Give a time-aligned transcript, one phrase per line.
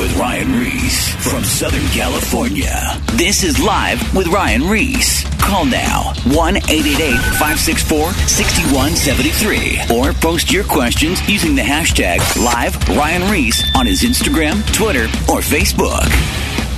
[0.00, 2.80] with Ryan Ries from Southern California.
[3.16, 5.24] This is Live with Ryan Reese.
[5.38, 13.30] Call now 1 888 564 6173 or post your questions using the hashtag Live Ryan
[13.30, 16.08] Ries on his Instagram, Twitter, or Facebook.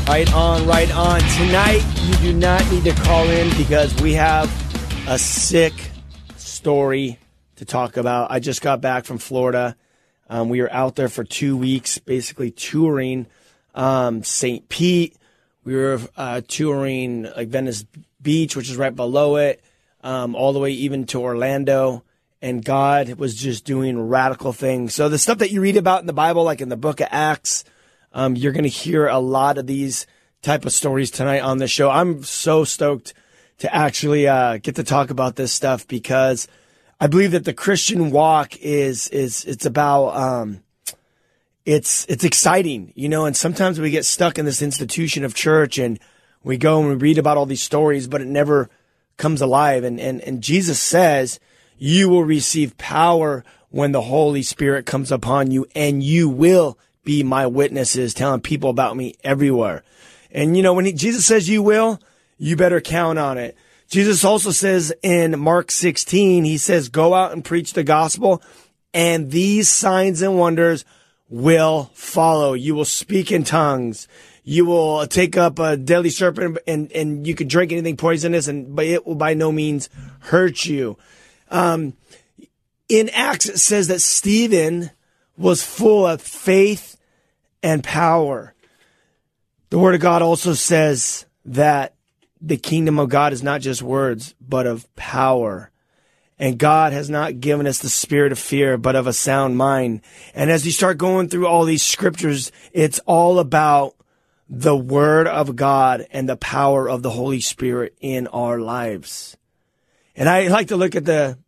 [0.09, 1.20] Right on, right on.
[1.20, 4.50] Tonight, you do not need to call in because we have
[5.07, 5.75] a sick
[6.39, 7.20] story
[7.54, 8.32] to talk about.
[8.32, 9.77] I just got back from Florida.
[10.29, 13.27] Um, we were out there for two weeks, basically touring
[13.75, 14.68] um, St.
[14.68, 15.17] Pete.
[15.64, 17.85] We were uh, touring like Venice
[18.21, 19.63] Beach, which is right below it,
[20.03, 22.04] um, all the way even to Orlando.
[22.40, 24.94] And God was just doing radical things.
[24.94, 27.08] So the stuff that you read about in the Bible, like in the book of
[27.11, 27.64] Acts,
[28.13, 30.07] um, you're going to hear a lot of these
[30.43, 31.89] type of stories tonight on the show.
[31.89, 33.14] I'm so stoked
[33.58, 36.48] to actually uh, get to talk about this stuff because
[37.03, 40.62] I believe that the Christian walk is is it's about um,
[41.67, 43.25] it's it's exciting, you know.
[43.25, 45.98] And sometimes we get stuck in this institution of church, and
[46.44, 48.70] we go and we read about all these stories, but it never
[49.17, 49.83] comes alive.
[49.83, 51.41] And and and Jesus says,
[51.77, 57.25] "You will receive power when the Holy Spirit comes upon you, and you will be
[57.25, 59.83] my witnesses, telling people about me everywhere."
[60.31, 61.98] And you know, when he, Jesus says you will,
[62.39, 63.56] you better count on it.
[63.92, 68.42] Jesus also says in Mark 16, he says, go out and preach the gospel
[68.94, 70.86] and these signs and wonders
[71.28, 72.54] will follow.
[72.54, 74.08] You will speak in tongues.
[74.44, 78.74] You will take up a deadly serpent and, and you can drink anything poisonous and,
[78.74, 80.96] but it will by no means hurt you.
[81.50, 81.92] Um,
[82.88, 84.90] in Acts, it says that Stephen
[85.36, 86.96] was full of faith
[87.62, 88.54] and power.
[89.68, 91.94] The word of God also says that
[92.42, 95.70] the kingdom of God is not just words, but of power.
[96.38, 100.00] And God has not given us the spirit of fear, but of a sound mind.
[100.34, 103.94] And as you start going through all these scriptures, it's all about
[104.48, 109.36] the word of God and the power of the Holy Spirit in our lives.
[110.16, 111.38] And I like to look at the,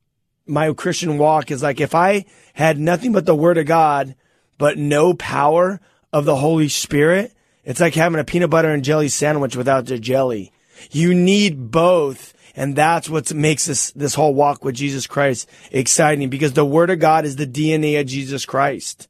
[0.47, 4.15] my Christian walk is like if I had nothing but the word of God,
[4.59, 5.81] but no power
[6.13, 7.35] of the Holy Spirit,
[7.65, 10.53] it's like having a peanut butter and jelly sandwich without the jelly.
[10.91, 12.35] You need both.
[12.57, 16.91] And that's what makes this, this whole walk with Jesus Christ exciting because the word
[16.91, 19.09] of God is the DNA of Jesus Christ.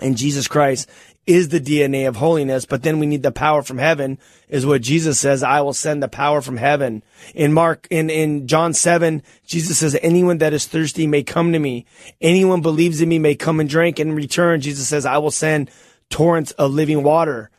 [0.00, 0.88] And Jesus Christ
[1.26, 4.18] is the DNA of holiness, but then we need the power from heaven
[4.48, 5.42] is what Jesus says.
[5.42, 7.02] I will send the power from heaven.
[7.34, 11.58] In Mark, in, in John 7, Jesus says, anyone that is thirsty may come to
[11.58, 11.86] me.
[12.20, 13.98] Anyone believes in me may come and drink.
[13.98, 15.70] In return, Jesus says, I will send
[16.10, 17.50] torrents of living water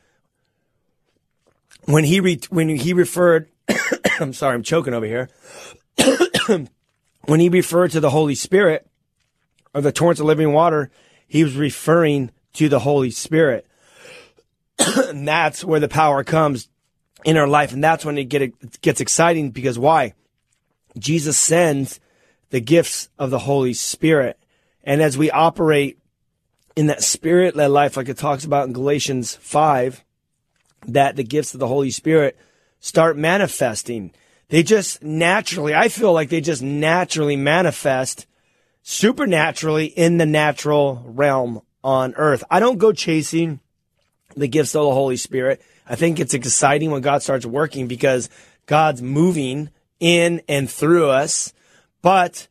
[1.86, 3.50] when he re- when he referred,
[4.20, 5.30] I'm sorry, I'm choking over here.
[7.26, 8.88] when he referred to the Holy Spirit
[9.74, 10.92] or the torrents of living water,
[11.28, 13.68] he was referring to the Holy Spirit.
[14.98, 16.70] and that's where the power comes
[17.24, 20.14] in our life, and that's when it, get, it gets exciting because why?
[20.98, 22.00] Jesus sends
[22.52, 24.40] the gifts of the Holy Spirit,
[24.84, 25.98] and as we operate
[26.76, 30.05] in that spirit-led life, like it talks about in Galatians five
[30.88, 32.38] that the gifts of the Holy Spirit
[32.80, 34.12] start manifesting.
[34.50, 38.28] They just naturally, I feel like they just naturally manifest
[38.84, 42.44] supernaturally in the natural realm on earth.
[42.50, 43.60] I don't go chasing
[44.36, 45.62] the gifts of the Holy Spirit.
[45.88, 48.30] I think it's exciting when God starts working because
[48.66, 49.70] God's moving
[50.00, 51.54] in and through us,
[52.02, 52.48] but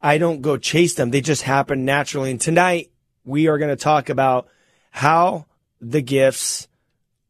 [0.00, 1.10] I don't go chase them.
[1.10, 2.30] They just happen naturally.
[2.30, 2.90] And tonight
[3.24, 4.48] we are going to talk about
[4.90, 5.46] how
[5.80, 6.67] the gifts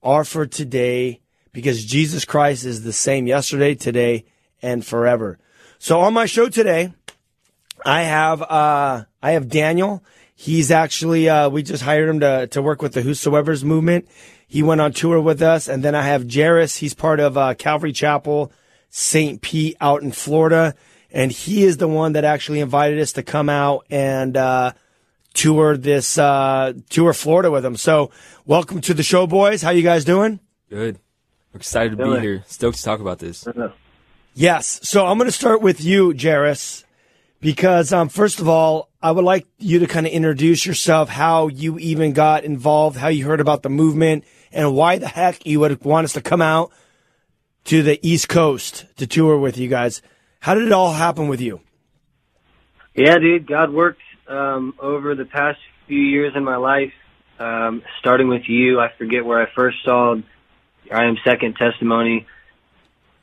[0.09, 1.21] are for today
[1.53, 4.25] because Jesus Christ is the same yesterday, today,
[4.63, 5.39] and forever.
[5.79, 6.95] So on my show today,
[7.85, 10.03] I have uh, I have Daniel.
[10.35, 14.09] He's actually uh, we just hired him to to work with the Whosoever's movement.
[14.47, 16.77] He went on tour with us, and then I have Jairus.
[16.77, 18.51] He's part of uh, Calvary Chapel,
[18.89, 19.43] St.
[19.43, 20.75] Pete, out in Florida,
[21.11, 24.73] and he is the one that actually invited us to come out and uh,
[25.39, 27.77] tour this uh, tour Florida with him.
[27.77, 28.11] So,
[28.45, 29.63] welcome to the show, boys.
[29.63, 30.41] How you guys doing?
[30.69, 30.99] Good.
[31.53, 32.45] We're excited to be here.
[32.47, 33.47] Stoked to talk about this.
[34.35, 34.81] Yes.
[34.83, 36.85] So I'm going to start with you, Jairus,
[37.41, 41.49] because um, first of all, I would like you to kind of introduce yourself, how
[41.49, 45.61] you even got involved, how you heard about the movement, and why the heck you
[45.61, 46.73] would want us to come out
[47.65, 50.03] to the East Coast to tour with you guys.
[50.41, 51.61] How did it all happen with you?
[52.95, 56.93] Yeah, dude, God worked um, over the past few years in my life,
[57.39, 58.81] um, starting with you.
[58.81, 60.17] I forget where I first saw
[60.93, 62.27] I am second testimony,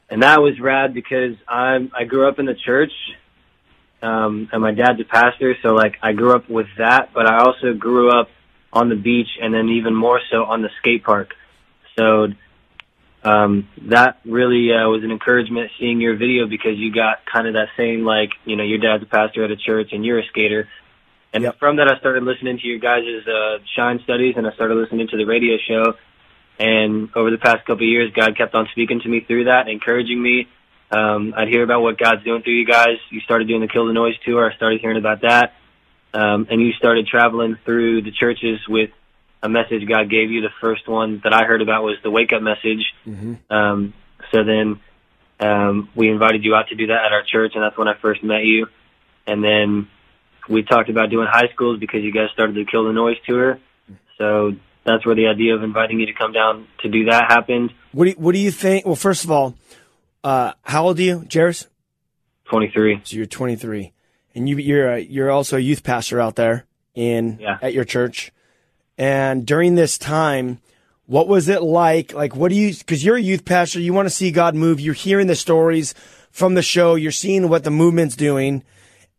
[0.09, 2.91] and that was rad because I'm, I grew up in the church,
[4.01, 7.39] um, and my dad's a pastor, so like I grew up with that, but I
[7.39, 8.29] also grew up
[8.71, 11.33] on the beach, and then even more so on the skate park.
[11.97, 12.27] So
[13.23, 17.55] um, that really uh, was an encouragement seeing your video because you got kind of
[17.55, 20.25] that same like you know your dad's a pastor at a church and you're a
[20.27, 20.67] skater.
[21.35, 21.59] And Yep.
[21.59, 25.09] from that, I started listening to your guys' uh, shine studies, and I started listening
[25.09, 25.95] to the radio show.
[26.57, 29.67] And over the past couple of years, God kept on speaking to me through that,
[29.67, 30.47] encouraging me.
[30.91, 32.99] Um, I'd hear about what God's doing through you guys.
[33.09, 34.49] You started doing the Kill the Noise tour.
[34.49, 35.53] I started hearing about that.
[36.13, 38.91] Um, and you started traveling through the churches with
[39.43, 40.39] a message God gave you.
[40.39, 42.93] The first one that I heard about was the wake up message.
[43.49, 43.93] Um,
[44.31, 44.79] so then
[45.41, 47.95] um, we invited you out to do that at our church, and that's when I
[48.01, 48.67] first met you.
[49.27, 49.89] And then
[50.49, 53.59] we talked about doing high schools because you guys started the Kill the Noise tour.
[54.17, 54.53] So
[54.85, 57.71] that's where the idea of inviting you to come down to do that happened.
[57.91, 58.85] What do you, what do you think?
[58.85, 59.55] Well, first of all,
[60.23, 61.67] uh, how old are you, Jairus?
[62.45, 63.01] 23.
[63.03, 63.91] So you're 23,
[64.35, 67.57] and you you're a, you're also a youth pastor out there in Yeah.
[67.61, 68.31] at your church.
[68.97, 70.59] And during this time,
[71.07, 72.13] what was it like?
[72.13, 72.73] Like, what do you?
[72.73, 74.79] Because you're a youth pastor, you want to see God move.
[74.79, 75.93] You're hearing the stories
[76.31, 76.95] from the show.
[76.95, 78.63] You're seeing what the movement's doing,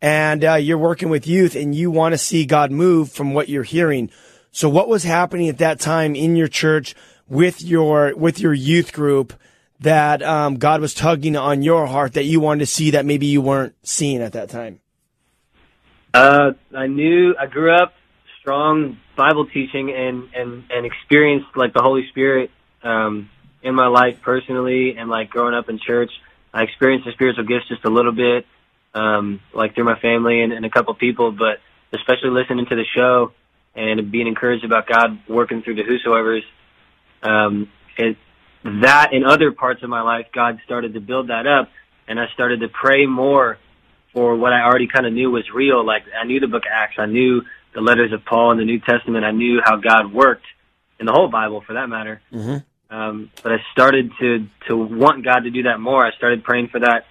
[0.06, 3.48] and uh, you're working with youth, and you want to see God move from what
[3.48, 4.08] you're hearing.
[4.52, 6.94] So, what was happening at that time in your church
[7.26, 9.32] with your with your youth group?
[9.80, 13.26] That um, God was tugging on your heart that you wanted to see that maybe
[13.26, 14.78] you weren't seeing at that time.
[16.14, 17.92] Uh, I knew I grew up
[18.40, 22.52] strong Bible teaching and and and experienced like the Holy Spirit
[22.84, 23.28] um,
[23.60, 26.12] in my life personally, and like growing up in church,
[26.54, 28.46] I experienced the spiritual gifts just a little bit,
[28.96, 31.60] um, like through my family and, and a couple people, but
[31.92, 33.32] especially listening to the show
[33.74, 36.44] and being encouraged about God working through the whosoever's.
[37.22, 38.16] Um, it,
[38.64, 41.70] that in other parts of my life, God started to build that up,
[42.08, 43.58] and I started to pray more
[44.14, 45.84] for what I already kind of knew was real.
[45.84, 47.42] Like I knew the book of Acts, I knew
[47.74, 50.46] the letters of Paul in the New Testament, I knew how God worked
[50.98, 52.22] in the whole Bible, for that matter.
[52.88, 56.06] Um, but I started to to want God to do that more.
[56.06, 57.04] I started praying for that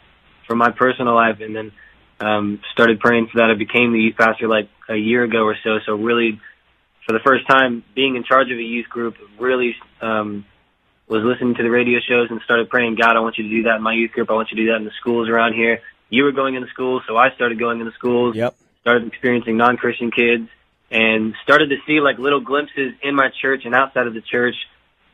[0.48, 1.72] for my personal life, and then
[2.20, 3.50] um, started praying for that.
[3.50, 5.80] I became the youth pastor like a year ago or so.
[5.86, 6.40] So really,
[7.06, 10.46] for the first time, being in charge of a youth group, really um,
[11.08, 13.64] was listening to the radio shows and started praying, God, I want you to do
[13.64, 14.30] that in my youth group.
[14.30, 15.82] I want you to do that in the schools around here.
[16.10, 18.36] You were going into schools, so I started going into schools.
[18.36, 18.56] Yep.
[18.82, 20.48] Started experiencing non-Christian kids
[20.92, 24.56] and started to see like little glimpses in my church and outside of the church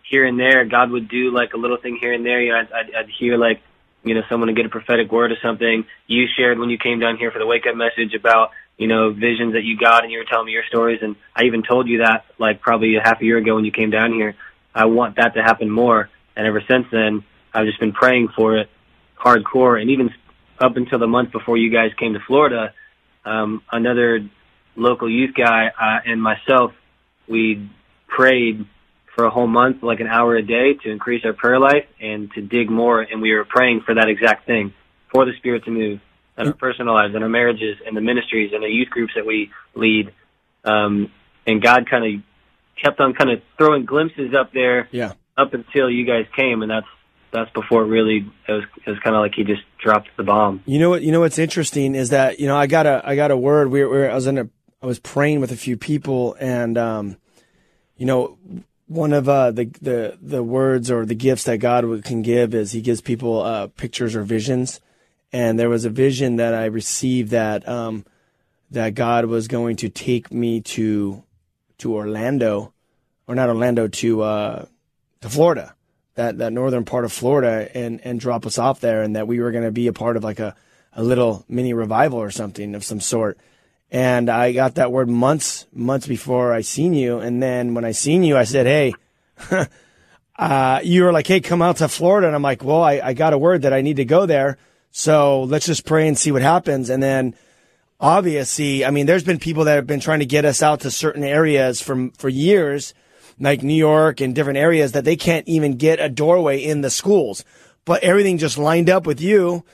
[0.04, 0.66] here and there.
[0.66, 2.42] God would do like a little thing here and there.
[2.42, 3.62] You know, I'd, I'd, I'd hear like,
[4.03, 5.86] you know, someone to get a prophetic word or something.
[6.07, 9.12] You shared when you came down here for the wake up message about, you know,
[9.12, 11.00] visions that you got and you were telling me your stories.
[11.01, 13.71] And I even told you that like probably a half a year ago when you
[13.71, 14.36] came down here.
[14.74, 16.09] I want that to happen more.
[16.36, 18.69] And ever since then, I've just been praying for it
[19.18, 19.80] hardcore.
[19.80, 20.09] And even
[20.59, 22.74] up until the month before you guys came to Florida,
[23.25, 24.27] um, another
[24.75, 26.74] local youth guy uh, and myself,
[27.27, 27.69] we
[28.07, 28.65] prayed
[29.15, 32.31] for a whole month, like an hour a day, to increase our prayer life and
[32.33, 33.01] to dig more.
[33.01, 34.73] And we were praying for that exact thing,
[35.11, 35.99] for the Spirit to move
[36.37, 39.25] in our personal lives, in our marriages, and the ministries, and the youth groups that
[39.25, 40.13] we lead.
[40.63, 41.11] Um,
[41.45, 42.21] and God kind of
[42.81, 45.13] kept on kind of throwing glimpses up there Yeah.
[45.37, 46.87] up until you guys came, and that's
[47.31, 50.23] that's before it really it was it was kind of like he just dropped the
[50.23, 50.61] bomb.
[50.65, 51.01] You know what?
[51.01, 53.69] You know what's interesting is that you know I got a I got a word.
[53.69, 54.49] We were I was in a
[54.81, 57.17] I was praying with a few people, and um,
[57.97, 58.37] you know,
[58.91, 62.71] one of uh, the the the words or the gifts that God can give is
[62.71, 64.81] He gives people uh, pictures or visions.
[65.33, 68.06] And there was a vision that I received that um,
[68.71, 71.23] that God was going to take me to
[71.80, 72.73] to Orlando,
[73.27, 74.66] or not Orlando to uh,
[75.21, 75.73] to Florida,
[76.16, 79.39] that that northern part of Florida, and and drop us off there, and that we
[79.39, 80.54] were going to be a part of like a
[80.94, 83.37] a little mini revival or something of some sort.
[83.92, 87.92] And I got that word months months before I seen you, and then when I
[87.92, 88.94] seen you, I said, "Hey."
[90.40, 93.14] uh, you were like, "Hey, come out to Florida," and I'm like, "Well, I, I
[93.14, 94.57] got a word that I need to go there,
[94.92, 97.36] so let's just pray and see what happens." And then,
[98.00, 100.92] obviously, I mean, there's been people that have been trying to get us out to
[100.92, 102.94] certain areas for for years,
[103.42, 106.90] like New York and different areas that they can't even get a doorway in the
[106.90, 107.44] schools,
[107.83, 109.66] but everything just lined up with you,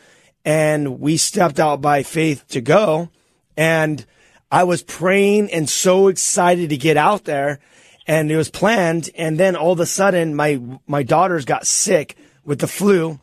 [0.44, 3.10] and we stepped out by faith to go,
[3.58, 4.06] and
[4.50, 7.60] I was praying and so excited to get out there
[8.08, 9.10] and it was planned.
[9.16, 13.20] And then all of a sudden, my my daughters got sick with the flu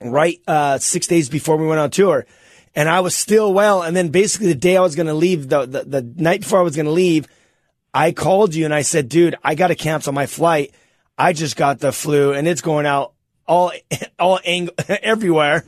[0.00, 2.26] right uh, six days before we went on tour,
[2.74, 3.82] and I was still well.
[3.82, 6.60] And then basically the day I was going to leave, the, the the night before
[6.60, 7.26] I was going to leave,
[7.94, 10.74] I called you and I said, "Dude, I got to cancel my flight.
[11.16, 13.14] I just got the flu, and it's going out
[13.48, 13.72] all
[14.18, 15.64] all ang- everywhere."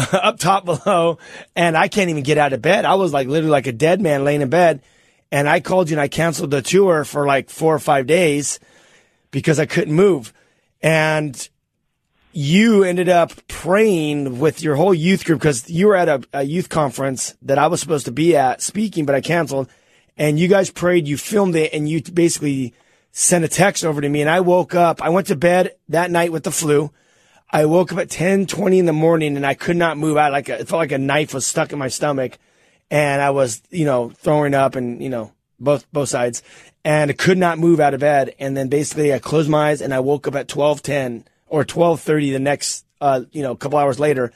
[0.12, 1.18] up top below
[1.54, 2.84] and I can't even get out of bed.
[2.84, 4.82] I was like literally like a dead man laying in bed
[5.32, 8.58] And I called you and I canceled the tour for like four or five days
[9.30, 10.32] because I couldn't move.
[10.82, 11.48] And
[12.32, 16.42] you ended up praying with your whole youth group because you were at a, a,
[16.42, 19.68] youth conference that I was supposed to be at speaking, but I canceled.
[20.16, 22.74] And you guys prayed, you filmed it, and you basically
[23.10, 24.20] sent a text over to me.
[24.20, 26.92] And I woke up, I went to bed that night with the flu.
[27.52, 30.32] I woke up at 10, 20 in the morning and I could not move out.
[30.32, 32.38] Like it felt like a knife was stuck in my stomach
[32.90, 36.42] and I was, you know, throwing up and, you know, both, both sides
[36.84, 38.34] and I could not move out of bed.
[38.38, 42.32] And then basically I closed my eyes and I woke up at 1210 or 12:30
[42.32, 44.32] the next uh, you know, couple hours later,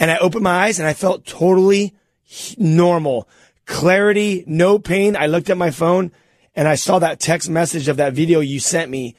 [0.00, 1.94] and I opened my eyes and I felt totally
[2.56, 3.28] normal,
[3.66, 5.16] clarity, no pain.
[5.16, 6.12] I looked at my phone
[6.54, 9.16] and I saw that text message of that video you sent me,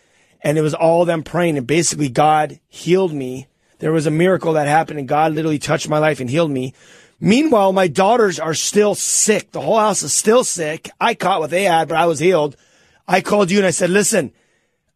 [0.47, 3.47] and it was all them praying, and basically God healed me.
[3.79, 6.73] There was a miracle that happened, and God literally touched my life and healed me.
[7.19, 9.51] Meanwhile, my daughters are still sick.
[9.51, 10.89] The whole house is still sick.
[11.01, 12.55] I caught what they had, but I was healed.
[13.05, 14.31] I called you and I said, listen,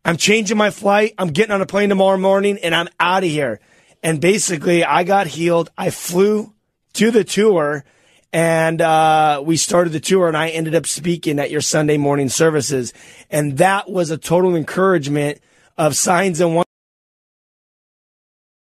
[0.05, 1.15] I'm changing my flight.
[1.17, 3.59] I'm getting on a plane tomorrow morning and I'm out of here.
[4.01, 5.69] And basically, I got healed.
[5.77, 6.53] I flew
[6.93, 7.83] to the tour
[8.33, 12.29] and uh, we started the tour and I ended up speaking at your Sunday morning
[12.29, 12.93] services.
[13.29, 15.39] And that was a total encouragement
[15.77, 16.65] of signs and wonders.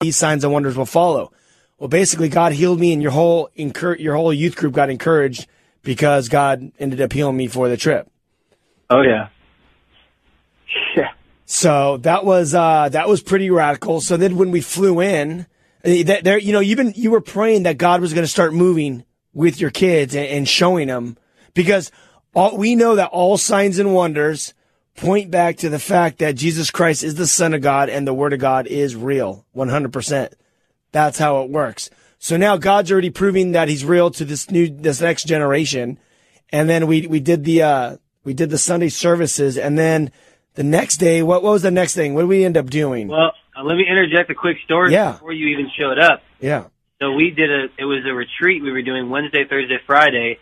[0.01, 1.33] These signs and wonders will follow.
[1.79, 5.49] Well, basically, God healed me, and your whole your whole youth group got encouraged
[5.83, 8.09] because God ended up healing me for the trip.
[8.89, 9.29] Oh yeah,
[10.97, 11.11] yeah.
[11.45, 14.01] So that was uh, that was pretty radical.
[14.01, 15.47] So then when we flew in,
[15.85, 18.31] eh, that there, you know, you've been you were praying that God was going to
[18.31, 21.17] start moving with your kids and, and showing them
[21.55, 21.91] because
[22.35, 24.55] all, we know that all signs and wonders
[24.97, 28.15] point back to the fact that Jesus Christ is the Son of God and the
[28.15, 30.35] Word of God is real, one hundred percent.
[30.93, 31.91] That's how it works.
[32.19, 35.99] So now God's already proving that He's real to this new this next generation,
[36.51, 40.13] and then we we did the uh, we did the Sunday services, and then
[40.55, 42.15] the next day, what, what was the next thing?
[42.15, 43.09] What did we end up doing?
[43.09, 45.13] Well, uh, let me interject a quick story yeah.
[45.13, 46.23] before you even showed up.
[46.41, 46.67] Yeah.
[47.03, 50.39] So we did a, it was a retreat we were doing Wednesday, Thursday, Friday.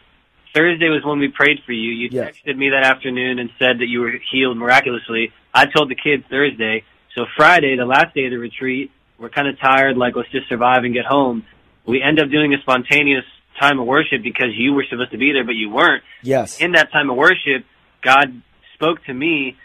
[0.55, 1.91] Thursday was when we prayed for you.
[1.91, 2.35] You yes.
[2.35, 5.33] texted me that afternoon and said that you were healed miraculously.
[5.55, 6.85] I told the kids Thursday.
[7.17, 10.51] So Friday, the last day of the retreat, we're kind of tired, like let's just
[10.51, 11.47] survive and get home.
[11.87, 13.25] We end up doing a spontaneous
[13.59, 16.05] time of worship because you were supposed to be there, but you weren't.
[16.23, 16.61] Yes.
[16.61, 17.65] In that time of worship,
[18.03, 18.43] God
[18.75, 19.57] spoke to me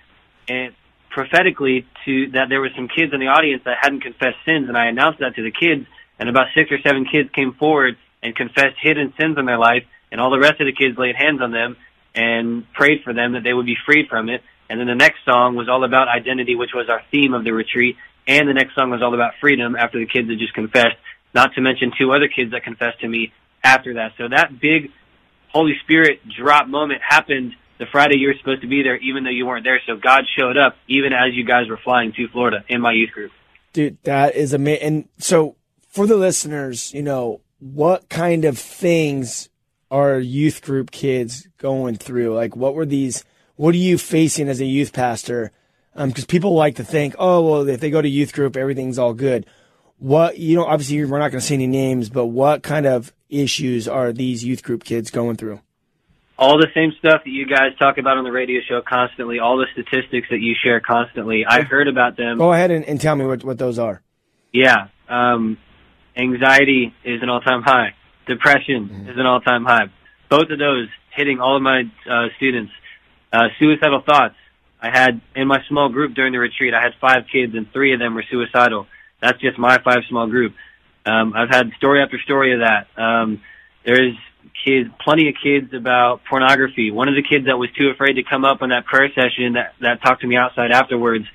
[0.47, 0.73] and
[1.09, 4.77] prophetically to that there were some kids in the audience that hadn't confessed sins, and
[4.77, 5.87] I announced that to the kids,
[6.19, 9.83] and about six or seven kids came forward and confessed hidden sins in their life,
[10.11, 11.77] and all the rest of the kids laid hands on them
[12.13, 14.41] and prayed for them that they would be freed from it.
[14.69, 17.51] And then the next song was all about identity, which was our theme of the
[17.51, 20.97] retreat, and the next song was all about freedom after the kids had just confessed,
[21.33, 23.31] not to mention two other kids that confessed to me
[23.63, 24.13] after that.
[24.17, 24.91] So that big
[25.49, 29.29] Holy Spirit drop moment happened the Friday you were supposed to be there, even though
[29.29, 29.81] you weren't there.
[29.85, 33.11] So God showed up even as you guys were flying to Florida in my youth
[33.11, 33.31] group.
[33.73, 34.87] Dude, that is amazing.
[34.87, 35.55] And so
[35.95, 39.49] for the listeners, you know, what kind of things
[39.89, 42.35] are youth group kids going through?
[42.35, 43.23] Like, what were these?
[43.55, 45.51] What are you facing as a youth pastor?
[45.95, 48.99] Because um, people like to think, oh, well, if they go to youth group, everything's
[48.99, 49.45] all good.
[49.97, 53.13] What you know, obviously, we're not going to say any names, but what kind of
[53.29, 55.61] issues are these youth group kids going through?
[56.37, 59.55] all the same stuff that you guys talk about on the radio show constantly, all
[59.55, 61.45] the statistics that you share constantly.
[61.47, 62.37] I heard about them.
[62.37, 64.01] Go ahead and, and tell me what, what those are.
[64.51, 64.87] Yeah.
[65.07, 65.57] Um,
[66.15, 67.95] anxiety is an all time high.
[68.27, 69.09] Depression mm-hmm.
[69.09, 69.85] is an all time high.
[70.29, 72.71] Both of those hitting all of my uh, students.
[73.31, 74.35] Uh, suicidal thoughts.
[74.81, 77.93] I had in my small group during the retreat, I had five kids and three
[77.93, 78.87] of them were suicidal.
[79.21, 80.53] That's just my five small group.
[81.05, 82.87] Um, I've had story after story of that.
[82.97, 83.41] Um,
[83.85, 84.15] there's
[84.65, 86.91] kids, plenty of kids about pornography.
[86.91, 89.53] One of the kids that was too afraid to come up on that prayer session
[89.53, 91.25] that, that talked to me outside afterwards,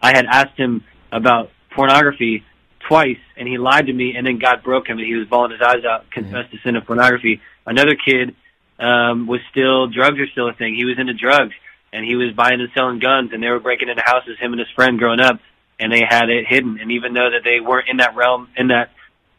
[0.00, 2.44] I had asked him about pornography
[2.88, 5.52] twice and he lied to me and then God broke him and he was bawling
[5.52, 7.40] his eyes out, confessed the sin of pornography.
[7.66, 8.34] Another kid,
[8.78, 10.74] um, was still, drugs are still a thing.
[10.74, 11.54] He was into drugs
[11.92, 14.60] and he was buying and selling guns and they were breaking into houses, him and
[14.60, 15.40] his friend growing up
[15.78, 16.78] and they had it hidden.
[16.80, 18.90] And even though that they weren't in that realm, in that,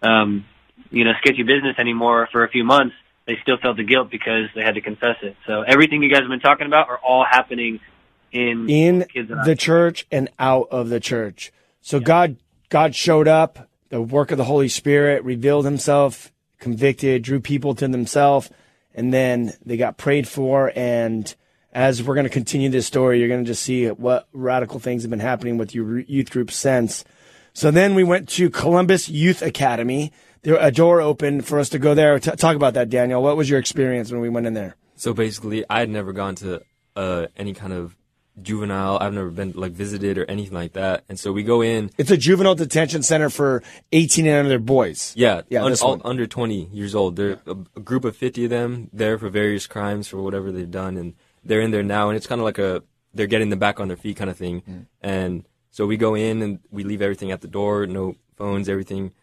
[0.02, 0.46] um,
[0.92, 4.50] you know, sketchy business anymore for a few months, they still felt the guilt because
[4.56, 5.36] they had to confess it.
[5.46, 7.80] So everything you guys have been talking about are all happening
[8.32, 9.06] in in
[9.46, 11.52] the church and out of the church.
[11.82, 12.04] So yeah.
[12.04, 12.36] God
[12.70, 17.88] God showed up, the work of the Holy Spirit revealed himself, convicted, drew people to
[17.88, 18.50] themselves,
[18.94, 21.36] and then they got prayed for and
[21.72, 25.04] as we're going to continue this story, you're going to just see what radical things
[25.04, 27.06] have been happening with your youth group since.
[27.54, 30.12] So then we went to Columbus Youth Academy
[30.42, 32.18] there, a door opened for us to go there.
[32.20, 33.22] T- talk about that, Daniel.
[33.22, 34.76] What was your experience when we went in there?
[34.96, 36.62] So basically, I had never gone to
[36.96, 37.96] uh, any kind of
[38.42, 38.98] juvenile.
[39.00, 41.04] I've never been like visited or anything like that.
[41.10, 41.92] And so we go in.
[41.98, 45.14] It's a juvenile detention center for 18 and under boys.
[45.16, 47.16] Yeah, Yeah, un- all under 20 years old.
[47.16, 50.70] They're a, a group of 50 of them there for various crimes for whatever they've
[50.70, 52.10] done, and they're in there now.
[52.10, 54.38] And it's kind of like a they're getting them back on their feet kind of
[54.38, 54.62] thing.
[54.62, 54.86] Mm.
[55.02, 59.14] And so we go in and we leave everything at the door, no phones, everything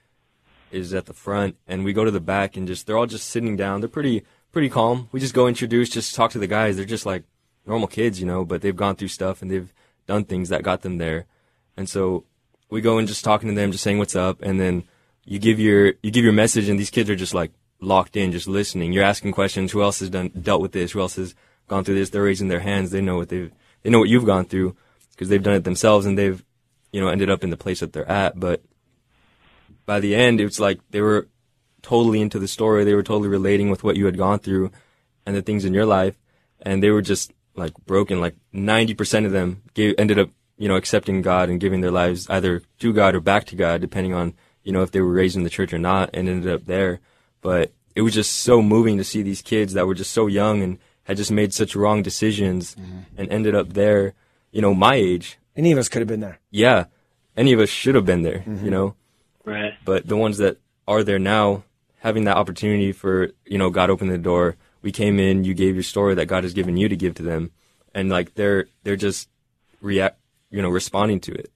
[0.70, 3.28] is at the front, and we go to the back and just they're all just
[3.28, 3.80] sitting down.
[3.80, 5.08] They're pretty pretty calm.
[5.12, 6.76] We just go introduce, just talk to the guys.
[6.76, 7.24] They're just like
[7.66, 9.72] normal kids, you know, but they've gone through stuff and they've
[10.06, 11.26] done things that got them there.
[11.76, 12.24] And so
[12.70, 14.84] we go and just talking to them, just saying what's up, and then
[15.24, 18.32] you give your you give your message, and these kids are just like locked in,
[18.32, 18.92] just listening.
[18.92, 19.72] You're asking questions.
[19.72, 20.92] Who else has done dealt with this?
[20.92, 21.34] Who else has
[21.68, 22.10] gone through this?
[22.10, 22.90] They're raising their hands.
[22.90, 24.76] They know what they've they know what you've gone through
[25.10, 26.44] because they've done it themselves, and they've
[26.92, 28.38] you know ended up in the place that they're at.
[28.38, 28.62] But
[29.84, 31.28] by the end, it's like they were
[31.82, 32.84] totally into the story.
[32.84, 34.72] They were totally relating with what you had gone through
[35.24, 36.16] and the things in your life,
[36.62, 38.20] and they were just like broken.
[38.20, 41.90] Like ninety percent of them gave, ended up, you know, accepting God and giving their
[41.90, 45.12] lives either to God or back to God, depending on you know if they were
[45.12, 47.00] raised in the church or not, and ended up there.
[47.40, 50.62] But it was just so moving to see these kids that were just so young
[50.62, 52.98] and had just made such wrong decisions mm-hmm.
[53.16, 54.14] and ended up there.
[54.52, 55.38] You know, my age.
[55.54, 56.38] Any of us could have been there.
[56.50, 56.84] Yeah,
[57.36, 58.42] any of us should have been there.
[58.46, 58.68] You mm-hmm.
[58.68, 58.94] know
[59.46, 59.74] Right.
[59.84, 60.58] but the ones that
[60.88, 61.62] are there now
[61.98, 65.74] having that opportunity for you know god opened the door we came in you gave
[65.74, 67.50] your story that god has given you to give to them.
[67.94, 69.28] And like they're they're just
[69.80, 70.18] react
[70.50, 71.50] you know responding to it.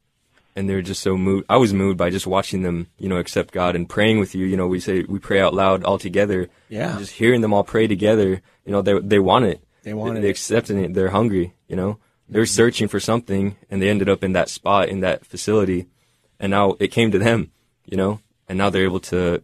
[0.56, 3.52] And they're just so moved i was moved by just watching them you know accept
[3.52, 4.46] god and praying with you.
[4.46, 6.48] You know we say we pray out loud all together.
[6.68, 6.98] Yeah.
[6.98, 9.62] Just hearing them all pray together you know they they want it.
[9.82, 10.32] They wanted they, it.
[10.32, 10.94] accepting it.
[10.94, 11.98] They're hungry you know.
[12.28, 15.88] They're searching for something and they ended up in that spot in that facility.
[16.38, 17.50] And now it came to them,
[17.84, 19.42] you know, and now they're able to,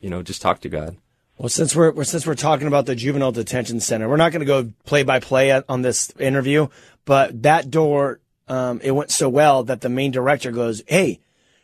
[0.00, 0.96] you know, just talk to God.
[1.38, 4.40] Well, since we're, we're since we're talking about the juvenile detention center, we're not going
[4.40, 6.68] to go play by play on this interview,
[7.04, 11.20] but that door, um, it went so well that the main director goes, "Hey,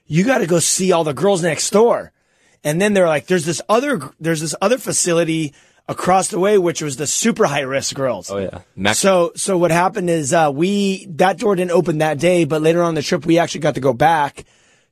[0.07, 2.13] you got to go see all the girls next door,"
[2.63, 5.55] and then they're like, "There's this other there's this other facility
[5.89, 9.57] across the way, which was the super high risk girls." Oh yeah, Mac- So, so
[9.57, 13.03] what happened is uh, we that door didn't open that day, but later on the
[13.03, 14.45] trip we actually got to go back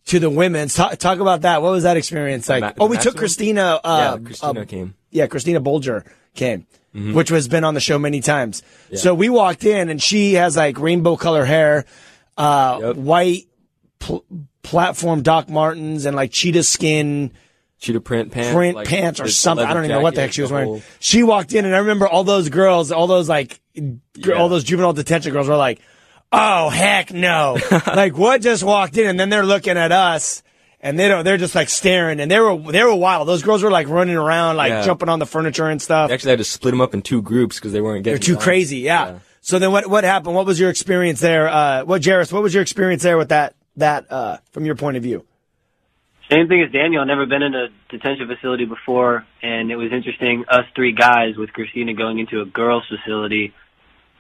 [0.07, 0.75] to the women's.
[0.75, 1.63] Talk, talk about that.
[1.63, 2.63] What was that experience like?
[2.63, 3.17] Ma- oh, we took?
[3.17, 3.81] Christina.
[3.85, 4.95] yeah, Uh, Christina uh, came.
[5.11, 7.15] yeah, Christina Bolger came, Mm-hmm.
[7.15, 8.63] which has been on the show many times.
[8.97, 11.85] So we walked in and she has like rainbow color hair,
[12.37, 12.97] uh, Yep.
[12.97, 13.47] white
[14.01, 14.25] pl-
[14.65, 17.31] platform Doc Martens and like cheetah skin
[17.79, 19.65] Cheetah print pants, print like, pants or something.
[19.67, 20.83] I don't even know what the heck she was wearing.
[20.99, 24.35] She walked in and I remember all those girls, all those like, Yeah.
[24.35, 25.81] all those juvenile detention girls were like,
[26.33, 27.59] oh heck no.
[27.87, 30.43] like what just walked in and then they're looking at us
[30.81, 33.29] and they don't, they're just like staring and they were, they were wild.
[33.29, 34.83] Those girls were like running around, like Yeah.
[34.85, 36.09] jumping on the furniture and stuff.
[36.09, 38.25] They actually had to split them up in two groups because they weren't getting They're
[38.27, 38.43] too along.
[38.45, 38.79] crazy.
[38.79, 39.19] Yeah.
[39.43, 40.35] So then what, what happened?
[40.35, 41.49] What was your experience there?
[41.49, 44.97] Uh, what, Jairus, what was your experience there with that, that, uh, from your point
[44.97, 45.25] of view?
[46.31, 47.01] Same thing as Daniel.
[47.03, 50.45] I've never been in a detention facility before, and it was interesting.
[50.49, 53.53] Us three guys with Christina going into a girls' facility,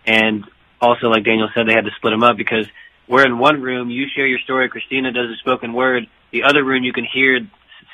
[0.04, 0.44] and
[0.80, 2.66] also, like Daniel said, they had to split them up because
[3.06, 3.90] we're in one room.
[3.90, 4.68] You share your story.
[4.68, 6.06] Christina does a spoken word.
[6.30, 7.40] The other room, you can hear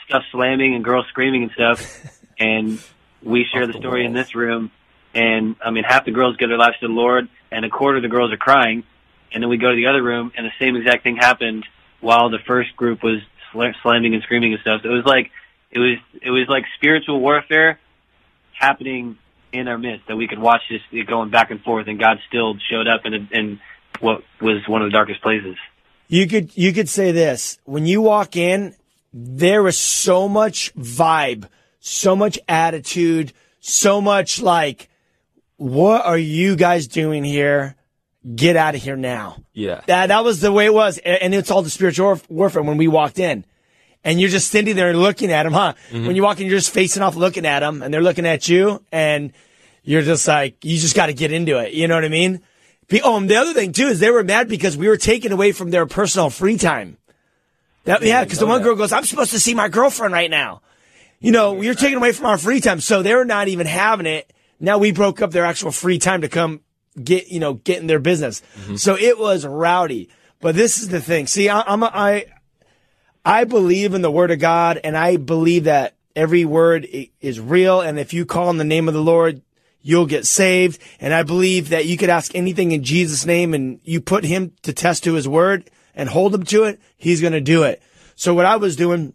[0.06, 1.82] stuff slamming and girls screaming and stuff.
[2.38, 2.78] and
[3.22, 4.70] we share the story in this room.
[5.14, 7.96] And I mean, half the girls give their lives to the Lord, and a quarter
[7.96, 8.84] of the girls are crying.
[9.32, 11.66] And then we go to the other room, and the same exact thing happened
[12.00, 13.20] while the first group was
[13.52, 14.82] sla- slamming and screaming and stuff.
[14.82, 15.30] So it was like
[15.70, 17.80] it was it was like spiritual warfare
[18.52, 19.18] happening
[19.56, 22.54] in our midst that we could watch this going back and forth, and God still
[22.70, 23.60] showed up in a, in
[24.00, 25.56] what was one of the darkest places.
[26.08, 28.74] You could you could say this when you walk in,
[29.12, 31.48] there was so much vibe,
[31.80, 34.88] so much attitude, so much like,
[35.56, 37.74] what are you guys doing here?
[38.34, 39.38] Get out of here now.
[39.52, 39.82] Yeah.
[39.86, 42.88] That that was the way it was, and it's all the spiritual warfare when we
[42.88, 43.44] walked in,
[44.04, 45.74] and you're just standing there looking at them, huh?
[45.90, 46.06] Mm-hmm.
[46.06, 48.48] When you walk in, you're just facing off, looking at them, and they're looking at
[48.48, 49.32] you, and
[49.86, 51.72] you're just like, you just got to get into it.
[51.72, 52.42] You know what I mean?
[52.88, 55.32] Be- Oh, and the other thing too is they were mad because we were taken
[55.32, 56.98] away from their personal free time.
[57.84, 58.64] That, yeah, because the one that.
[58.64, 60.60] girl goes, "I'm supposed to see my girlfriend right now."
[61.20, 63.66] You know, we are taken away from our free time, so they were not even
[63.66, 64.32] having it.
[64.58, 66.60] Now we broke up their actual free time to come
[67.02, 68.42] get, you know, get in their business.
[68.58, 68.76] Mm-hmm.
[68.76, 70.08] So it was rowdy.
[70.40, 71.26] But this is the thing.
[71.26, 72.26] See, I, I'm a, I,
[73.24, 76.86] I believe in the word of God, and I believe that every word
[77.20, 77.80] is real.
[77.80, 79.42] And if you call on the name of the Lord,
[79.86, 80.80] you'll get saved.
[81.00, 84.52] And I believe that you could ask anything in Jesus' name, and you put Him
[84.62, 86.80] to test to His word and hold Him to it.
[86.96, 87.80] He's going to do it.
[88.16, 89.14] So what I was doing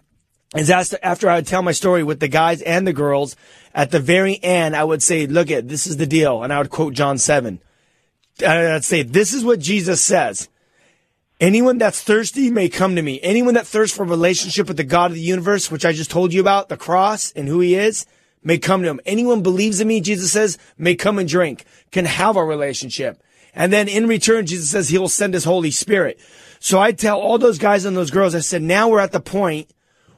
[0.55, 3.36] is after, I would tell my story with the guys and the girls,
[3.73, 6.43] at the very end, I would say, look at, this is the deal.
[6.43, 7.60] And I would quote John 7.
[8.45, 10.49] I'd say, this is what Jesus says.
[11.39, 13.19] Anyone that's thirsty may come to me.
[13.21, 16.12] Anyone that thirsts for a relationship with the God of the universe, which I just
[16.12, 18.05] told you about, the cross and who he is,
[18.43, 18.99] may come to him.
[19.06, 23.21] Anyone believes in me, Jesus says, may come and drink, can have a relationship.
[23.54, 26.19] And then in return, Jesus says he will send his Holy Spirit.
[26.60, 29.19] So I tell all those guys and those girls, I said, now we're at the
[29.19, 29.69] point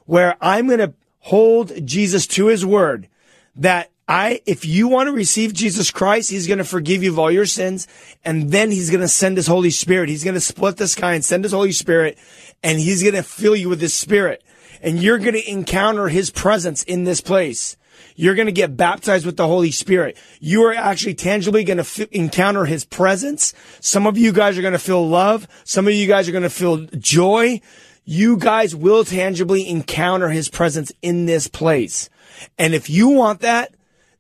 [0.05, 3.07] where I'm going to hold Jesus to his word
[3.55, 7.19] that I, if you want to receive Jesus Christ, he's going to forgive you of
[7.19, 7.87] all your sins.
[8.25, 10.09] And then he's going to send his Holy Spirit.
[10.09, 12.17] He's going to split the sky and send his Holy Spirit
[12.61, 14.43] and he's going to fill you with his spirit
[14.81, 17.77] and you're going to encounter his presence in this place.
[18.15, 20.17] You're going to get baptized with the Holy Spirit.
[20.39, 23.53] You are actually tangibly going to f- encounter his presence.
[23.79, 25.47] Some of you guys are going to feel love.
[25.63, 27.61] Some of you guys are going to feel joy.
[28.05, 32.09] You guys will tangibly encounter his presence in this place.
[32.57, 33.73] And if you want that,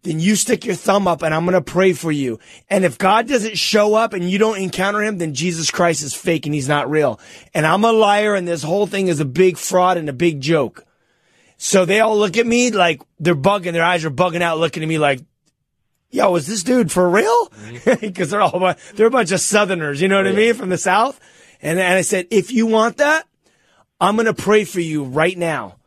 [0.03, 2.39] then you stick your thumb up and I'm going to pray for you.
[2.69, 6.13] And if God doesn't show up and you don't encounter him, then Jesus Christ is
[6.13, 7.19] fake and he's not real.
[7.53, 10.41] And I'm a liar and this whole thing is a big fraud and a big
[10.41, 10.85] joke.
[11.65, 13.71] So they all look at me like they're bugging.
[13.71, 15.21] Their eyes are bugging out, looking at me like,
[16.09, 17.47] yo, is this dude for real?
[17.85, 18.25] Because mm-hmm.
[18.29, 20.33] they're all, they're a bunch of Southerners, you know what yeah.
[20.33, 20.53] I mean?
[20.55, 21.21] From the South.
[21.61, 23.25] And, and I said, if you want that,
[24.01, 25.77] I'm going to pray for you right now.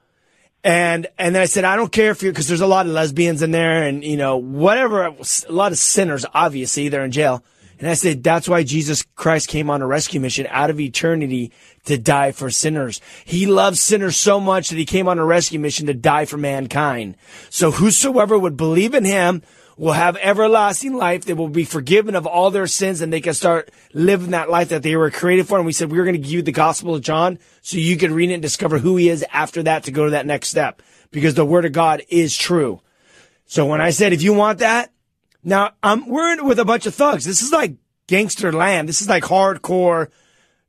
[0.64, 2.92] And, and then I said, I don't care if you're, cause there's a lot of
[2.92, 5.14] lesbians in there and, you know, whatever, a
[5.50, 7.44] lot of sinners, obviously, they're in jail.
[7.78, 11.52] And I said, that's why Jesus Christ came on a rescue mission out of eternity
[11.87, 13.01] to die for sinners.
[13.25, 16.37] He loves sinners so much that he came on a rescue mission to die for
[16.37, 17.16] mankind.
[17.51, 19.42] So whosoever would believe in him
[19.77, 21.25] will have everlasting life.
[21.25, 24.70] They will be forgiven of all their sins and they can start living that life
[24.70, 25.59] that they were created for.
[25.59, 27.96] And we said, we are going to give you the gospel of John so you
[27.96, 30.49] can read it and discover who he is after that to go to that next
[30.49, 32.81] step because the word of God is true.
[33.46, 34.92] So when I said, if you want that,
[35.44, 37.25] now I'm, we're with a bunch of thugs.
[37.25, 37.77] This is like
[38.09, 38.88] gangster land.
[38.88, 40.11] This is like hardcore.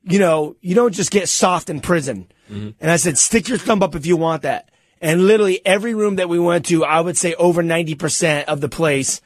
[0.09, 2.27] You know, you don't just get soft in prison.
[2.49, 2.69] Mm-hmm.
[2.79, 4.69] And I said, stick your thumb up if you want that.
[5.01, 8.69] And literally every room that we went to, I would say over 90% of the
[8.69, 9.21] place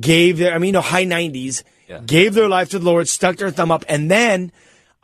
[0.00, 2.00] gave their, I mean, you know, high 90s, yeah.
[2.04, 3.84] gave their life to the Lord, stuck their thumb up.
[3.88, 4.52] And then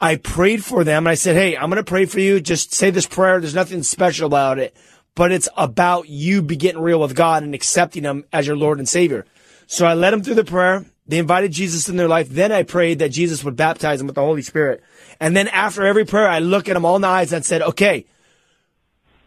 [0.01, 2.41] I prayed for them and I said, Hey, I'm going to pray for you.
[2.41, 3.41] Just say this prayer.
[3.41, 4.77] There's nothing special about it,
[5.15, 8.79] but it's about you be getting real with God and accepting him as your Lord
[8.79, 9.25] and Savior.
[9.67, 10.87] So I led them through the prayer.
[11.07, 12.29] They invited Jesus in their life.
[12.29, 14.83] Then I prayed that Jesus would baptize them with the Holy Spirit.
[15.21, 17.63] And then after every prayer, I look at them all in the eyes and said,
[17.63, 18.07] okay,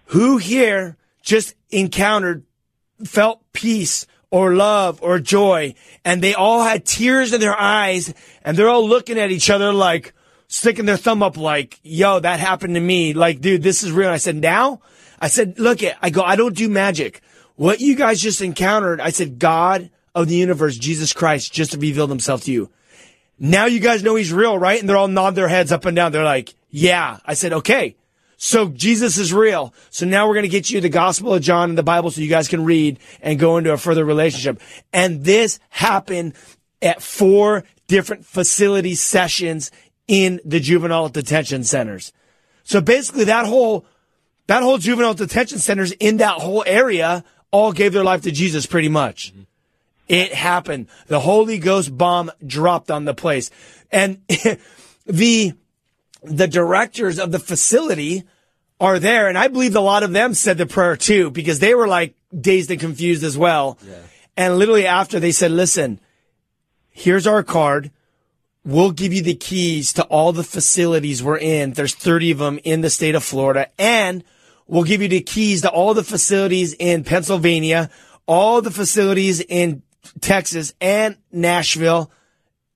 [0.05, 2.43] who here just encountered,
[3.03, 5.75] felt peace or love or joy?
[6.05, 9.73] And they all had tears in their eyes and they're all looking at each other
[9.73, 10.13] like,
[10.51, 13.13] sticking their thumb up like, yo, that happened to me.
[13.13, 14.09] Like, dude, this is real.
[14.09, 14.81] I said, now?
[15.19, 17.21] I said, look I go, I don't do magic.
[17.55, 22.09] What you guys just encountered, I said, God of the universe, Jesus Christ, just revealed
[22.09, 22.69] himself to you.
[23.43, 24.79] Now you guys know he's real, right?
[24.79, 26.11] And they're all nod their heads up and down.
[26.11, 27.17] They're like, yeah.
[27.25, 27.95] I said, okay.
[28.37, 29.73] So Jesus is real.
[29.89, 32.21] So now we're going to get you the Gospel of John and the Bible so
[32.21, 34.61] you guys can read and go into a further relationship.
[34.93, 36.33] And this happened
[36.83, 39.71] at four different facility sessions
[40.07, 42.13] in the juvenile detention centers.
[42.61, 43.87] So basically that whole,
[44.45, 48.67] that whole juvenile detention centers in that whole area all gave their life to Jesus
[48.67, 49.33] pretty much.
[49.33, 49.41] Mm-hmm.
[50.11, 50.87] It happened.
[51.07, 53.49] The Holy Ghost bomb dropped on the place.
[53.93, 54.19] And
[55.05, 55.53] the,
[56.21, 58.23] the directors of the facility
[58.77, 59.29] are there.
[59.29, 62.15] And I believe a lot of them said the prayer too, because they were like
[62.37, 63.79] dazed and confused as well.
[63.87, 63.99] Yeah.
[64.35, 66.01] And literally after they said, listen,
[66.89, 67.89] here's our card.
[68.65, 71.71] We'll give you the keys to all the facilities we're in.
[71.71, 73.69] There's 30 of them in the state of Florida.
[73.79, 74.25] And
[74.67, 77.89] we'll give you the keys to all the facilities in Pennsylvania,
[78.27, 79.83] all the facilities in
[80.19, 82.11] Texas and Nashville.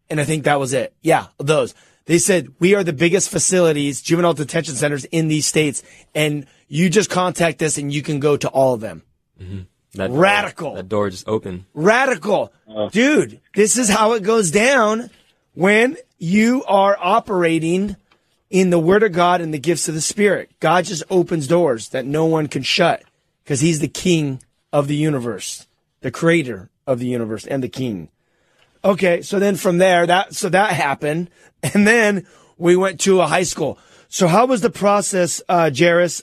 [0.10, 0.94] And I think that was it.
[1.02, 1.74] Yeah, those.
[2.06, 5.82] They said, we are the biggest facilities, juvenile detention centers in these states.
[6.14, 9.04] And you just contact us and you can go to all of them.
[9.42, 9.62] Mm-hmm.
[9.96, 10.70] That Radical.
[10.72, 11.66] Door, that door just open.
[11.74, 12.54] Radical.
[12.68, 15.10] Uh, Dude, this is how it goes down
[15.54, 17.96] when you are operating
[18.50, 20.52] in the Word of God and the gifts of the Spirit.
[20.60, 23.04] God just opens doors that no one can shut
[23.44, 25.66] because He's the King of the universe,
[26.02, 28.10] the Creator of the universe and the King.
[28.84, 31.30] Okay, so then from there, that so that happened,
[31.64, 33.80] and then we went to a high school.
[34.08, 35.72] So how was the process, uh,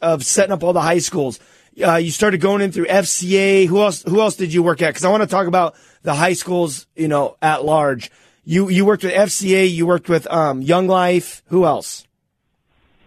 [0.00, 1.40] of setting up all the high schools?
[1.84, 3.66] Uh, you started going in through FCA.
[3.66, 4.02] Who else?
[4.02, 4.90] Who else did you work at?
[4.90, 8.10] Because I want to talk about the high schools, you know, at large.
[8.44, 9.70] You you worked with FCA.
[9.70, 11.42] You worked with um, Young Life.
[11.46, 12.06] Who else?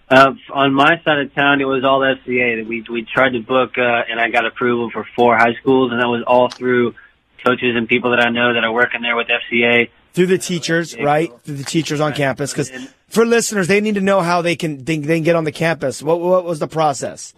[0.10, 2.68] Uh, on my side of town, it was all FCA.
[2.68, 6.02] We we tried to book, uh, and I got approval for four high schools, and
[6.02, 6.96] that was all through
[7.44, 9.90] coaches and people that I know that are working there with FCA.
[10.14, 11.32] Through the teachers, right?
[11.44, 12.72] Through the teachers on campus, because
[13.10, 15.52] for listeners, they need to know how they can they, they can get on the
[15.52, 16.02] campus.
[16.02, 17.34] What what was the process?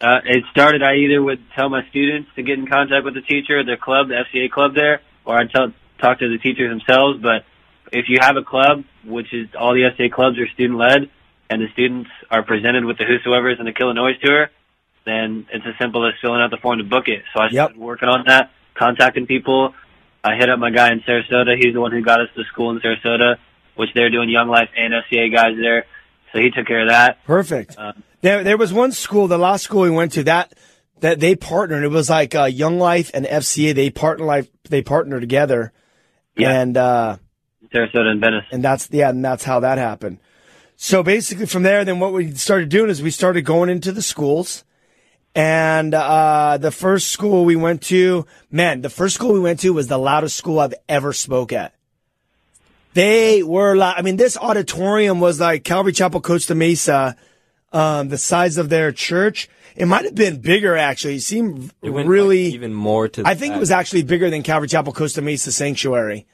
[0.00, 0.82] Uh, it started.
[0.82, 4.08] I either would tell my students to get in contact with the teacher, the club,
[4.08, 7.22] the FCA club there, or I'd tell, talk to the teachers themselves.
[7.22, 7.44] But
[7.90, 11.08] if you have a club, which is all the FCA clubs are student led,
[11.48, 14.50] and the students are presented with the Whosoever's and the Noise tour,
[15.06, 17.22] then it's as simple as filling out the form to book it.
[17.34, 17.76] So I started Yep.
[17.76, 19.74] working on that, contacting people.
[20.22, 21.56] I hit up my guy in Sarasota.
[21.56, 23.36] He's the one who got us to school in Sarasota,
[23.76, 25.84] which they're doing Young Life and FCA guys there.
[26.32, 27.24] So he took care of that.
[27.24, 27.76] Perfect.
[27.78, 30.54] Um, There, there was one school, the last school we went to, that
[31.00, 31.84] that they partnered.
[31.84, 33.74] It was like uh, Young Life and FCA.
[33.74, 34.48] They partner life.
[34.68, 35.72] They partner together,
[36.36, 36.50] Yeah.
[36.62, 37.16] and uh,
[37.72, 38.44] Sarasota and Venice.
[38.50, 40.18] and that's yeah, and that's how that happened.
[40.76, 44.02] So basically, from there, then what we started doing is we started going into the
[44.02, 44.64] schools,
[45.34, 49.70] and uh, the first school we went to, man, the first school we went to
[49.72, 51.74] was the loudest school I've ever spoke at.
[52.94, 53.96] They were loud.
[53.98, 57.16] I mean, this auditorium was like Calvary Chapel Costa Mesa,
[57.72, 59.48] um, the size of their church.
[59.74, 61.16] It might have been bigger actually.
[61.16, 63.26] It seemed It really like, even more to.
[63.26, 66.26] I think it was actually bigger than Calvary Chapel Costa Mesa Sanctuary.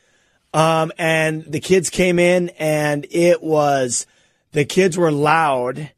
[0.52, 4.06] Um, and the kids came in and it was,
[4.52, 5.90] the kids were loud.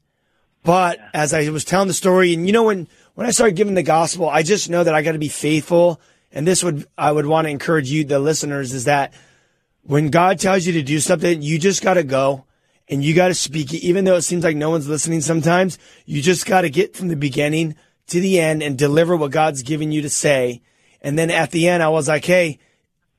[0.63, 3.73] But as I was telling the story, and you know, when, when I started giving
[3.73, 5.99] the gospel, I just know that I got to be faithful.
[6.31, 9.13] And this would, I would want to encourage you, the listeners, is that
[9.83, 12.45] when God tells you to do something, you just got to go
[12.87, 15.77] and you got to speak it, even though it seems like no one's listening sometimes.
[16.05, 17.75] You just got to get from the beginning
[18.07, 20.61] to the end and deliver what God's given you to say.
[21.01, 22.59] And then at the end, I was like, hey,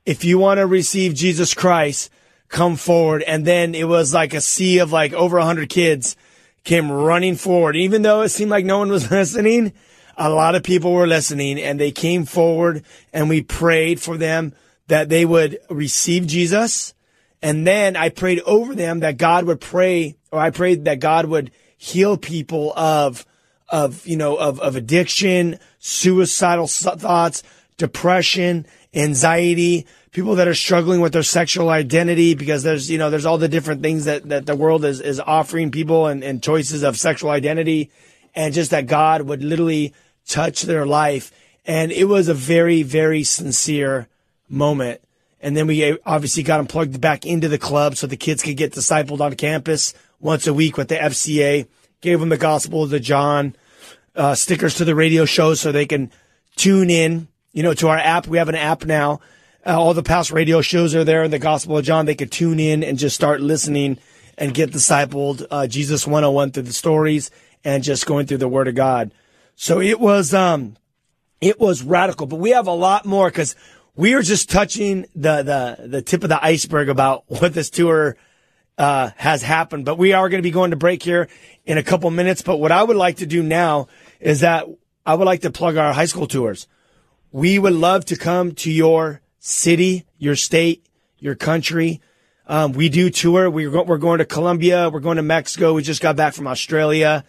[0.07, 2.11] if you want to receive Jesus Christ,
[2.49, 3.23] come forward.
[3.23, 6.17] And then it was like a sea of like over a hundred kids
[6.65, 7.77] came running forward.
[7.77, 9.73] Even though it seemed like no one was listening,
[10.17, 14.55] a lot of people were listening and they came forward and we prayed for them
[14.89, 16.95] that they would receive Jesus.
[17.43, 21.27] And then I prayed over them that God would pray, or I prayed that God
[21.27, 23.27] would heal people of,
[23.69, 27.43] of, you know, of, of addiction, suicidal thoughts,
[27.77, 33.27] depression, anxiety, people that are struggling with their sexual identity because there's, you know, there's
[33.27, 36.85] all the different things that, that the world is, is offering people and, and choices
[36.85, 37.91] of sexual identity
[38.33, 39.93] and just that God would literally
[40.27, 41.33] touch their life.
[41.67, 44.07] And it was a very, very sincere
[44.49, 45.01] moment.
[45.41, 48.57] And then we obviously got them plugged back into the club so the kids could
[48.57, 51.67] get discipled on campus once a week with the FCA.
[52.01, 53.57] Gave them the Gospel of the John,
[54.15, 56.13] uh, stickers to the radio show so they can
[56.55, 58.29] tune in, you know, to our app.
[58.29, 59.21] We have an app now.
[59.67, 62.05] Uh, all the past radio shows are there in the Gospel of John.
[62.05, 63.99] They could tune in and just start listening
[64.37, 67.31] and get discipled, uh, Jesus 101 through the stories
[67.65, 69.11] and just going through the Word of God.
[69.57, 70.77] So it was, um,
[71.41, 73.57] it was radical, but we have a lot more because
[73.97, 78.19] we are just touching the, the, the tip of the iceberg about what this tour,
[78.77, 79.87] uh, has happened.
[79.87, 81.29] But we are going to be going to break here
[81.65, 82.43] in a couple minutes.
[82.43, 83.89] But what I would like to do now
[84.21, 84.67] is that
[85.07, 86.69] I would like to plug our high school tours.
[87.33, 90.87] We would love to come to your city, your state,
[91.19, 92.01] your country.
[92.47, 93.51] Um, we do tour.
[93.51, 94.89] We're, go- we're going to Colombia.
[94.89, 95.75] We're going to Mexico.
[95.75, 97.25] We just got back from Australia.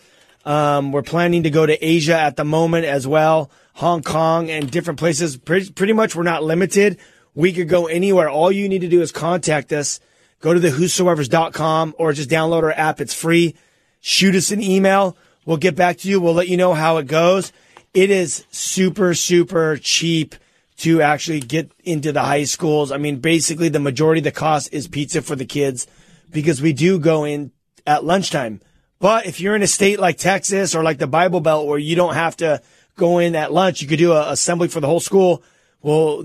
[0.46, 4.72] Um, we're planning to go to Asia at the moment as well, Hong Kong and
[4.72, 5.36] different places.
[5.36, 7.00] Pretty, pretty much we're not limited.
[7.34, 8.30] We could go anywhere.
[8.30, 10.00] All you need to do is contact us.
[10.40, 13.02] Go to the whosoevers.com or just download our app.
[13.02, 13.56] It's free.
[14.00, 15.18] Shoot us an email.
[15.46, 16.22] We'll get back to you.
[16.22, 17.52] We'll let you know how it goes.
[17.94, 20.36] It is super, super cheap
[20.78, 22.92] to actually get into the high schools.
[22.92, 25.88] I mean, basically the majority of the cost is pizza for the kids
[26.32, 27.52] because we do go in
[27.88, 28.62] at lunchtime.
[29.00, 31.96] But if you're in a state like Texas or like the Bible Belt where you
[31.96, 32.62] don't have to
[32.98, 35.44] go in at lunch, you could do a assembly for the whole school.
[35.82, 36.24] Well,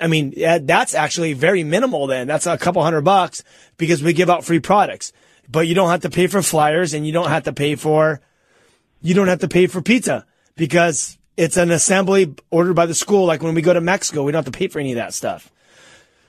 [0.00, 2.26] I mean, that's actually very minimal then.
[2.26, 3.42] That's a couple hundred bucks
[3.76, 5.12] because we give out free products.
[5.48, 8.20] But you don't have to pay for flyers and you don't have to pay for
[9.02, 10.24] you don't have to pay for pizza
[10.56, 13.26] because it's an assembly ordered by the school.
[13.26, 15.14] Like when we go to Mexico, we don't have to pay for any of that
[15.14, 15.50] stuff.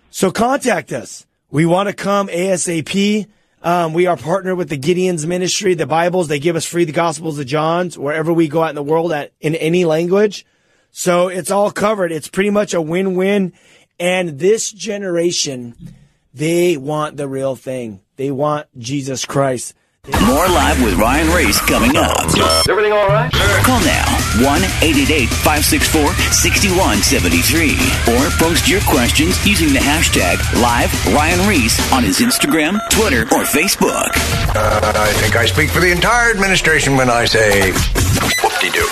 [0.10, 1.26] So contact us.
[1.52, 3.28] We want to come ASAP.
[3.62, 6.28] Um, we are partnered with the Gideon's Ministry, the Bibles.
[6.28, 9.12] They give us free the Gospels of John's wherever we go out in the world
[9.12, 10.46] at in any language.
[10.92, 12.12] So it's all covered.
[12.12, 13.54] It's pretty much a win-win.
[14.00, 15.76] And this generation,
[16.34, 18.02] they want the real thing.
[18.18, 19.74] They want Jesus Christ.
[20.06, 22.14] More live with Ryan Ries coming up.
[22.28, 23.32] Is everything all right?
[23.66, 24.06] Call now
[24.46, 32.04] 1 888 564 6173 or post your questions using the hashtag live Ryan Ries on
[32.04, 34.14] his Instagram, Twitter, or Facebook.
[34.54, 37.72] Uh, I think I speak for the entire administration when I say
[38.46, 38.86] whoop-de-doo.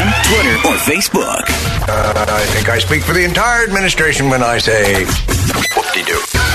[0.00, 1.44] And Twitter or Facebook.
[1.84, 5.04] Uh, I think I speak for the entire administration when I say
[5.76, 6.53] whoop-de-doo.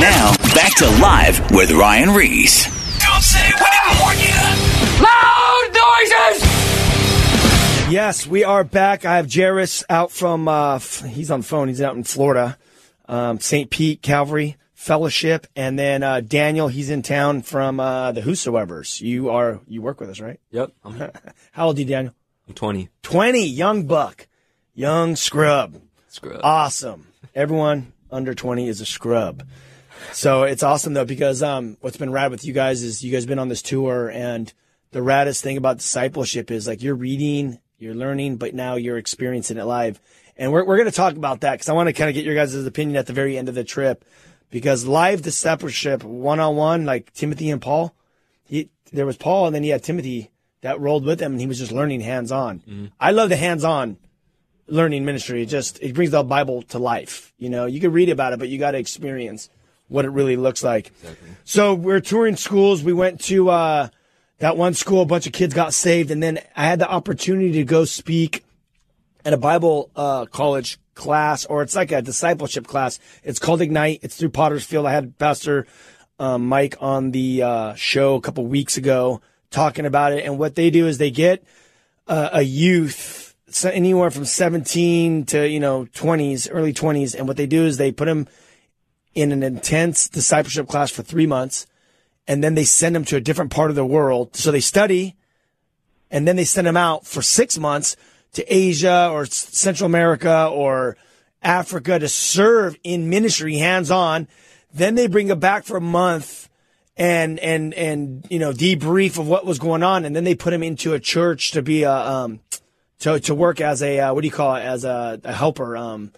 [0.00, 2.64] Now, back to live with Ryan Ries.
[2.98, 4.32] Don't say we didn't warn you.
[5.04, 5.68] Loud
[6.40, 7.92] noises!
[7.92, 9.04] Yes, we are back.
[9.04, 11.68] I have Jairus out from, uh, f- he's on the phone.
[11.68, 12.56] He's out in Florida,
[13.10, 13.68] um, St.
[13.68, 15.46] Pete Calvary Fellowship.
[15.54, 19.02] And then uh, Daniel, he's in town from uh, the Whosoevers.
[19.02, 20.40] You are, you work with us, right?
[20.50, 21.10] Yep, I'm,
[21.52, 22.14] How old are you, Daniel?
[22.48, 22.88] I'm 20.
[23.02, 24.28] 20, young buck,
[24.72, 25.78] young scrub.
[26.08, 26.40] Scrub.
[26.42, 27.08] Awesome.
[27.34, 29.42] Everyone under 20 is a scrub.
[30.12, 33.26] So it's awesome though because um, what's been rad with you guys is you guys
[33.26, 34.52] been on this tour and
[34.92, 39.56] the raddest thing about discipleship is like you're reading, you're learning, but now you're experiencing
[39.56, 40.00] it live.
[40.36, 42.24] And we're we're going to talk about that because I want to kind of get
[42.24, 44.04] your guys' opinion at the very end of the trip
[44.50, 47.94] because live discipleship one on one like Timothy and Paul,
[48.44, 50.30] he there was Paul and then he had Timothy
[50.62, 52.90] that rolled with him and he was just learning hands on.
[52.98, 53.96] I love the hands on
[54.66, 55.42] learning ministry.
[55.42, 57.32] It just it brings the Bible to life.
[57.38, 59.48] You know, you can read about it, but you got to experience
[59.90, 60.92] what it really looks like.
[61.44, 62.82] So we're touring schools.
[62.82, 63.88] We went to uh,
[64.38, 65.02] that one school.
[65.02, 68.44] A bunch of kids got saved, and then I had the opportunity to go speak
[69.24, 72.98] at a Bible uh, college class, or it's like a discipleship class.
[73.24, 74.00] It's called Ignite.
[74.02, 74.86] It's through Potter's Field.
[74.86, 75.66] I had Pastor
[76.18, 80.54] um, Mike on the uh, show a couple weeks ago talking about it, and what
[80.54, 81.44] they do is they get
[82.06, 87.46] uh, a youth anywhere from 17 to you know 20s early 20s and what they
[87.46, 88.28] do is they put them
[89.14, 91.66] in an intense discipleship class for three months
[92.28, 94.36] and then they send them to a different part of the world.
[94.36, 95.16] So they study
[96.10, 97.96] and then they send them out for six months
[98.34, 100.96] to asia or central america or
[101.42, 104.28] africa to serve in ministry hands-on.
[104.72, 106.48] Then they bring them back for a month
[106.96, 110.50] and and and you know debrief of what was going on and then they put
[110.50, 112.40] them into a church to be a um
[113.00, 114.62] to to work as a uh, what do you call it?
[114.62, 116.12] As a, a helper um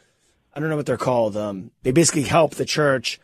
[0.54, 3.20] I don't know what they're called um they basically help the church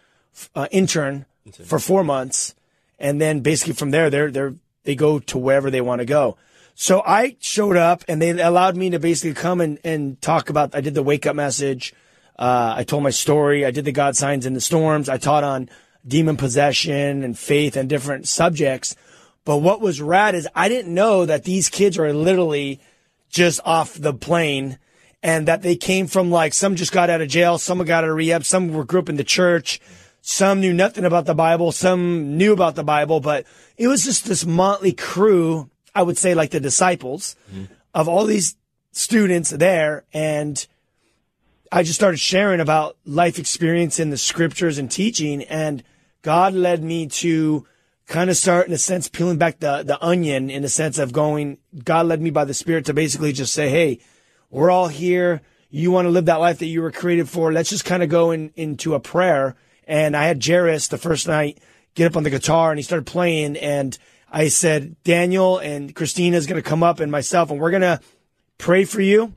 [0.55, 1.27] uh, intern
[1.65, 2.55] for 4 months
[2.99, 6.39] and then basically from there they're they're they go to wherever they want to go.
[6.75, 10.75] So I showed up and they allowed me to basically come and and talk about
[10.75, 11.93] I did the wake up message
[12.39, 15.45] uh, I told my story I did the God signs in the storms I taught
[15.45, 15.69] on
[16.07, 18.95] demon possession and faith and different subjects.
[19.45, 22.81] But what was rad is I didn't know that these kids are literally
[23.29, 24.79] just off the plane
[25.23, 28.11] and that they came from like some just got out of jail, some got out
[28.11, 29.81] of rehab, some were grew up in the church,
[30.21, 34.27] some knew nothing about the Bible, some knew about the Bible, but it was just
[34.27, 37.37] this motley crew, I would say like the disciples
[37.95, 38.57] of all these
[38.93, 40.67] students there and
[41.71, 45.83] I just started sharing about life experience in the scriptures and teaching and
[46.23, 47.67] God led me to
[48.07, 51.13] kind of start in a sense peeling back the the onion in a sense of
[51.13, 54.01] going God led me by the spirit to basically just say hey
[54.51, 57.71] we're all here you want to live that life that you were created for let's
[57.71, 59.55] just kind of go in, into a prayer
[59.87, 61.59] and I had Jairus the first night
[61.95, 63.97] get up on the guitar and he started playing and
[64.31, 67.83] I said Daniel and Christina is going to come up and myself and we're going
[67.83, 68.01] to
[68.59, 69.33] pray for you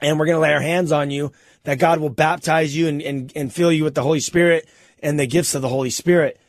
[0.00, 1.32] and we're going to lay our hands on you
[1.64, 4.68] that God will baptize you and, and, and fill you with the Holy Spirit
[5.02, 6.40] and the gifts of the Holy Spirit.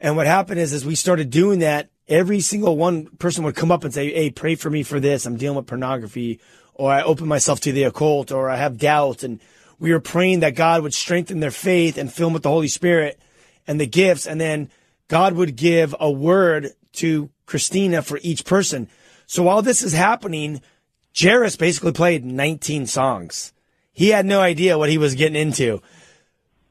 [0.00, 3.70] And what happened is, as we started doing that, every single one person would come
[3.70, 5.26] up and say, Hey, pray for me for this.
[5.26, 6.40] I'm dealing with pornography
[6.74, 9.22] or I open myself to the occult or I have doubt.
[9.22, 9.40] And
[9.78, 12.68] we were praying that God would strengthen their faith and fill them with the Holy
[12.68, 13.18] Spirit
[13.66, 14.26] and the gifts.
[14.26, 14.70] And then
[15.08, 18.88] God would give a word to Christina for each person.
[19.26, 20.60] So while this is happening,
[21.18, 23.52] Jairus basically played 19 songs.
[23.92, 25.80] He had no idea what he was getting into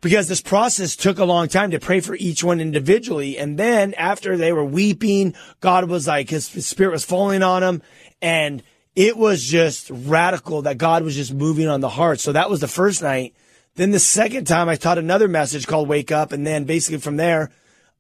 [0.01, 3.37] because this process took a long time to pray for each one individually.
[3.37, 7.61] And then after they were weeping, God was like, his, his spirit was falling on
[7.61, 7.81] them.
[8.21, 8.61] And
[8.95, 12.19] it was just radical that God was just moving on the heart.
[12.19, 13.33] So that was the first night.
[13.75, 16.31] Then the second time I taught another message called Wake Up.
[16.31, 17.49] And then basically from there,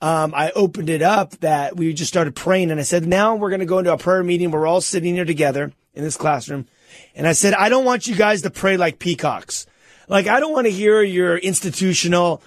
[0.01, 2.69] um, I opened it up that we just started praying.
[2.69, 4.51] And I said, now we're going to go into a prayer meeting.
[4.51, 6.67] We're all sitting here together in this classroom.
[7.15, 9.65] And I said, I don't want you guys to pray like peacocks.
[10.07, 12.43] Like, I don't want to hear your institutional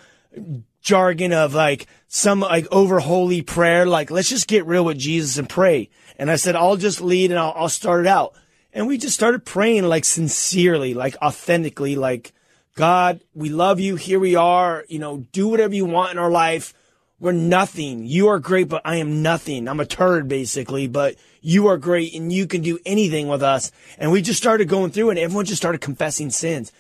[0.87, 3.84] jargon of like some like over holy prayer.
[3.84, 5.91] Like, let's just get real with Jesus and pray.
[6.16, 8.34] And I said, I'll just lead and I'll, I'll start it out.
[8.72, 12.32] And we just started praying like sincerely, like authentically, like,
[12.76, 13.97] God, we love you.
[13.97, 14.84] Here we are.
[14.89, 16.72] You know, do whatever you want in our life.
[17.18, 18.07] we're nothing.
[18.07, 19.66] You are great, but I am nothing.
[19.66, 23.72] I'm a turd basically, but you are great and you can do anything with us.
[23.99, 26.70] And we just started going through and everyone just started confessing sins.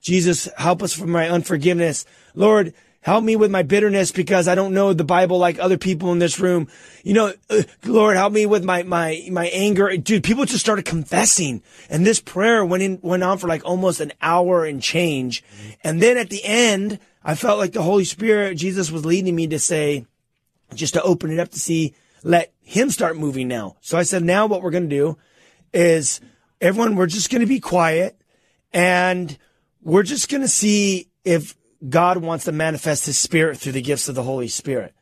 [0.00, 2.06] Jesus, help us from my unforgiveness.
[2.34, 2.72] Lord,
[3.02, 6.18] help me with my bitterness because I don't know the Bible like other people in
[6.18, 6.68] this room.
[7.02, 9.96] You know, uh, Lord, help me with my, my, my anger.
[9.96, 14.00] Dude, people just started confessing and this prayer went in, went on for like almost
[14.00, 15.42] an hour and change.
[15.82, 19.46] And then at the end, I felt like the Holy Spirit, Jesus was leading me
[19.48, 20.06] to say,
[20.74, 23.76] just to open it up to see, let him start moving now.
[23.80, 25.18] So I said, now what we're going to do
[25.72, 26.20] is
[26.60, 28.20] everyone, we're just going to be quiet
[28.72, 29.36] and
[29.82, 31.56] we're just going to see if
[31.88, 34.94] God wants to manifest his spirit through the gifts of the Holy Spirit.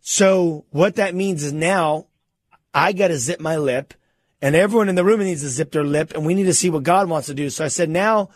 [0.00, 2.06] So what that means is now
[2.72, 3.94] I got to zip my lip
[4.40, 6.70] and everyone in the room needs to zip their lip and we need to see
[6.70, 7.50] what God wants to do.
[7.50, 8.30] So I said, now,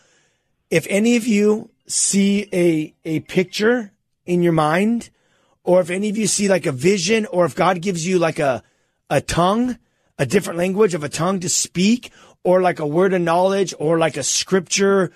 [0.71, 3.93] if any of you see a, a picture
[4.27, 5.11] in your mind,
[5.63, 8.39] or if any of you see like a vision, or if God gives you like
[8.39, 8.63] a,
[9.09, 9.79] a tongue,
[10.19, 12.11] a different language of a tongue to speak,
[12.43, 15.13] or like a word of knowledge, or like a scripture,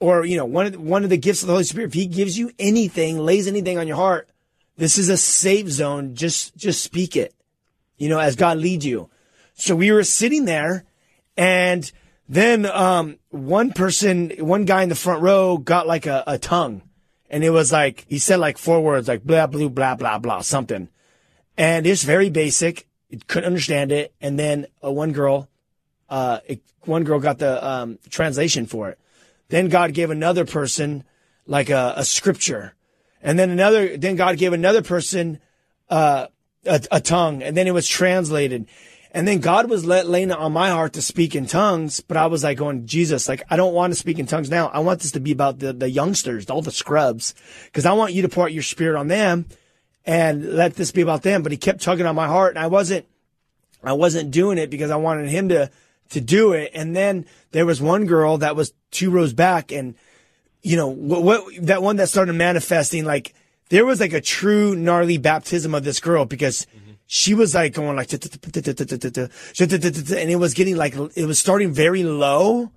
[0.00, 1.94] or, you know, one of the, one of the gifts of the Holy Spirit, if
[1.94, 4.28] he gives you anything, lays anything on your heart,
[4.76, 6.14] this is a safe zone.
[6.14, 7.34] Just, just speak it,
[7.98, 9.10] you know, as God leads you.
[9.54, 10.84] So we were sitting there
[11.36, 11.90] and
[12.28, 16.82] then, um, one person, one guy in the front row got like a, a tongue
[17.28, 20.40] and it was like, he said like four words, like blah, blah, blah, blah, blah,
[20.40, 20.88] something.
[21.58, 22.88] And it's very basic.
[23.10, 24.14] It couldn't understand it.
[24.20, 25.48] And then uh, one girl,
[26.08, 28.99] uh, it, one girl got the, um, translation for it.
[29.50, 31.04] Then God gave another person
[31.46, 32.74] like a, a scripture.
[33.22, 35.40] And then another, then God gave another person,
[35.90, 36.28] uh,
[36.64, 38.66] a, a tongue and then it was translated.
[39.12, 42.26] And then God was let, laying on my heart to speak in tongues, but I
[42.26, 44.68] was like going, Jesus, like, I don't want to speak in tongues now.
[44.68, 47.34] I want this to be about the, the youngsters, all the scrubs,
[47.64, 49.46] because I want you to pour out your spirit on them
[50.06, 51.42] and let this be about them.
[51.42, 53.06] But he kept tugging on my heart and I wasn't,
[53.82, 55.70] I wasn't doing it because I wanted him to,
[56.10, 56.70] to do it.
[56.74, 59.94] And then there was one girl that was two rows back and,
[60.62, 63.34] you know, what, what that one that started manifesting, like,
[63.70, 66.66] there was like a true gnarly baptism of this girl because
[67.06, 68.22] she was like going like, and
[70.30, 72.72] it was getting like, it was starting very low,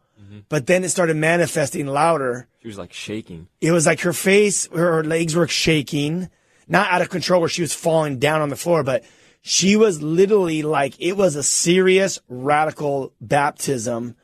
[0.49, 2.47] but then it started manifesting louder.
[2.61, 3.47] She was like shaking.
[3.59, 6.29] It was like her face, her legs were shaking,
[6.67, 9.03] not out of control where she was falling down on the floor, but
[9.43, 14.15] she was literally like, it was a serious radical baptism.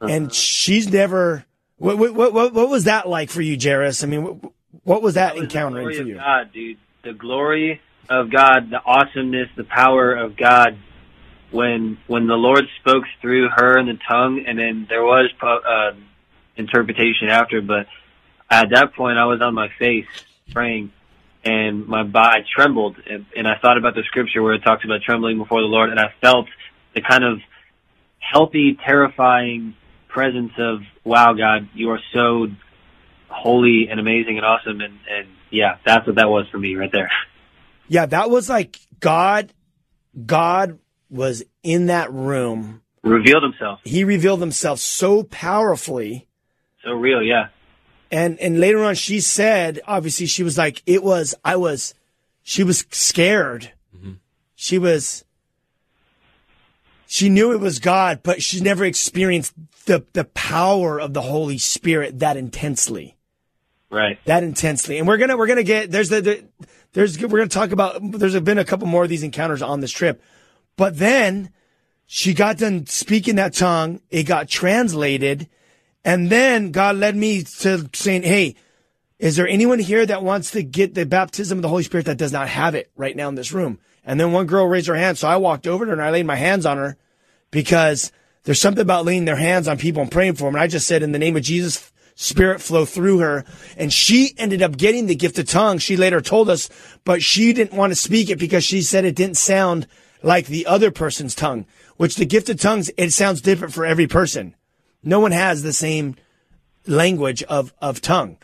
[0.00, 1.44] And she's never,
[1.76, 4.02] what, what, what, what was that like for you, Jairus?
[4.02, 4.52] I mean, what,
[4.82, 6.14] what was that, That was the encountering glory for of you?
[6.16, 6.78] God, dude.
[7.02, 10.78] The glory of God, the awesomeness, the power of God.
[11.50, 15.92] When when the Lord spoke through her in the tongue, and then there was uh,
[16.56, 17.86] interpretation after, but
[18.50, 20.06] at that point I was on my face
[20.52, 20.90] praying,
[21.44, 25.02] and my body trembled, and, and I thought about the scripture where it talks about
[25.02, 26.46] trembling before the Lord, and I felt
[26.94, 27.38] the kind of
[28.18, 29.74] healthy, terrifying
[30.08, 32.46] presence of wow, God, you are so
[33.28, 36.90] holy and amazing and awesome, and and yeah, that's what that was for me right
[36.92, 37.10] there.
[37.88, 39.52] Yeah, that was like God,
[40.24, 40.78] God
[41.10, 42.80] was in that room.
[43.02, 46.26] Revealed himself He revealed himself so powerfully.
[46.82, 47.48] so real, yeah.
[48.10, 51.94] And, and later on, she said, obviously, she was like, it was, I was,
[52.42, 53.72] she was scared.
[53.96, 54.12] Mm-hmm.
[54.54, 55.24] She was,
[57.06, 59.54] she knew it was God, but she never experienced
[59.86, 63.16] the, the power of the Holy Spirit that intensely.
[63.90, 64.18] Right.
[64.24, 64.98] that intensely.
[64.98, 66.44] And we're gonna we're gonna get there's the, the
[66.94, 69.92] there's we're gonna talk about there's been a couple more of these encounters on this
[69.92, 70.20] trip,
[70.76, 71.50] but then
[72.06, 74.00] she got done speaking that tongue.
[74.10, 75.48] It got translated,
[76.04, 78.54] and then God led me to saying, "Hey,
[79.18, 82.18] is there anyone here that wants to get the baptism of the Holy Spirit that
[82.18, 84.96] does not have it right now in this room?" And then one girl raised her
[84.96, 86.96] hand, so I walked over to her and I laid my hands on her
[87.50, 88.12] because
[88.44, 90.54] there's something about laying their hands on people and praying for them.
[90.54, 93.44] And I just said, in the name of Jesus, spirit flow through her.
[93.76, 95.82] And she ended up getting the gift of tongues.
[95.82, 96.68] She later told us,
[97.04, 99.86] but she didn't want to speak it because she said it didn't sound
[100.22, 104.06] like the other person's tongue, which the gift of tongues, it sounds different for every
[104.06, 104.54] person.
[105.04, 106.16] No one has the same
[106.86, 108.38] language of, of tongue.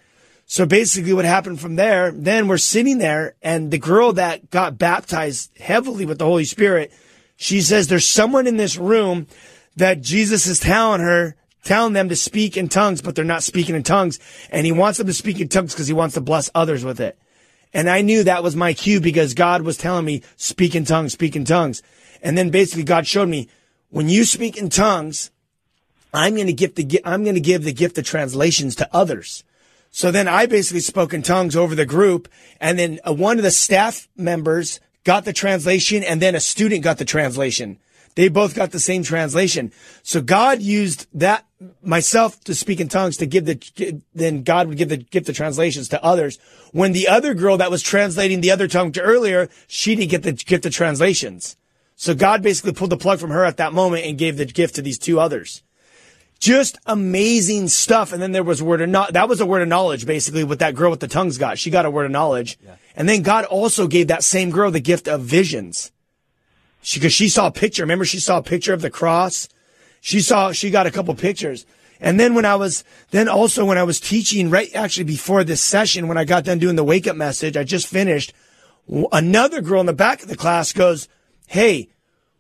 [0.47, 4.79] So basically what happened from there, then we're sitting there and the girl that got
[4.79, 6.93] baptized heavily with the Holy Spirit,
[7.37, 9.29] she says there's someone in this room
[9.77, 13.77] that Jesus is telling her, telling them to speak in tongues, but they're not speaking
[13.77, 14.19] in tongues.
[14.51, 17.01] And he wants them to speak in tongues because he wants to bless others with
[17.01, 17.17] it.
[17.73, 21.13] And I knew that was my cue because God was telling me, speak in tongues,
[21.13, 21.83] speak in tongues.
[22.23, 23.49] And then basically God showed me,
[23.91, 25.31] when you speak in tongues,
[26.13, 29.45] I'm going to give the, I'm going to give the gift of translations to others.
[29.91, 32.29] So then I basically spoke in tongues over the group,
[32.61, 36.85] and then uh, one of the staff members got the translation, and then a student
[36.85, 37.79] got the translation.
[38.15, 39.73] They both got the same translation.
[40.03, 41.47] So God used that
[41.83, 45.37] myself to speak in tongues to give the then God would give the gift of
[45.37, 46.39] translations to others.
[46.73, 50.23] When the other girl that was translating the other tongue to earlier, she didn't get
[50.23, 51.57] the gift of translations.
[51.97, 54.75] So God basically pulled the plug from her at that moment and gave the gift
[54.77, 55.63] to these two others.
[56.41, 58.13] Just amazing stuff.
[58.13, 60.59] And then there was word of no- that was a word of knowledge, basically, what
[60.59, 61.59] that girl with the tongues got.
[61.59, 62.59] She got a word of knowledge.
[62.65, 62.77] Yeah.
[62.97, 65.93] And then God also gave that same girl the gift of visions.
[66.83, 67.83] She, cause she saw a picture.
[67.83, 69.49] Remember, she saw a picture of the cross.
[70.01, 71.67] She saw, she got a couple pictures.
[72.01, 75.63] And then when I was, then also when I was teaching, right, actually before this
[75.63, 78.33] session, when I got done doing the wake up message, I just finished,
[79.13, 81.07] another girl in the back of the class goes,
[81.47, 81.91] Hey,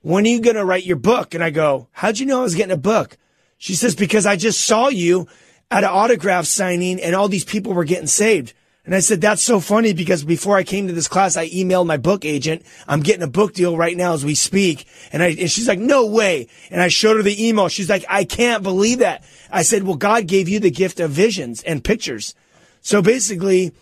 [0.00, 1.34] when are you going to write your book?
[1.34, 3.18] And I go, how'd you know I was getting a book?
[3.60, 5.28] She says, because I just saw you
[5.70, 8.54] at an autograph signing and all these people were getting saved.
[8.86, 11.86] And I said, that's so funny because before I came to this class, I emailed
[11.86, 12.64] my book agent.
[12.88, 14.86] I'm getting a book deal right now as we speak.
[15.12, 16.48] And I, and she's like, no way.
[16.70, 17.68] And I showed her the email.
[17.68, 19.24] She's like, I can't believe that.
[19.52, 22.34] I said, well, God gave you the gift of visions and pictures.
[22.80, 23.74] So basically,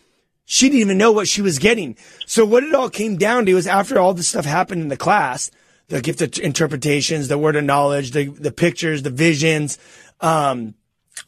[0.45, 1.97] she didn't even know what she was getting.
[2.27, 4.97] So what it all came down to is after all this stuff happened in the
[4.97, 5.53] class,
[5.89, 9.79] the gift of interpretations, the word of knowledge, the, the pictures, the visions,
[10.21, 10.75] um,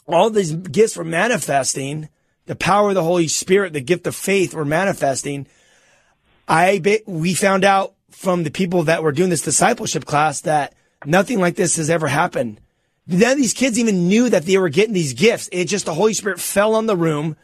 [0.06, 2.08] all these gifts were manifesting
[2.50, 5.46] the power of the Holy Spirit, the gift of faith were manifesting.
[6.48, 10.74] I we found out from the people that were doing this discipleship class that
[11.06, 12.60] nothing like this has ever happened.
[13.06, 15.48] None of these kids even knew that they were getting these gifts.
[15.52, 17.36] It just the Holy Spirit fell on the room,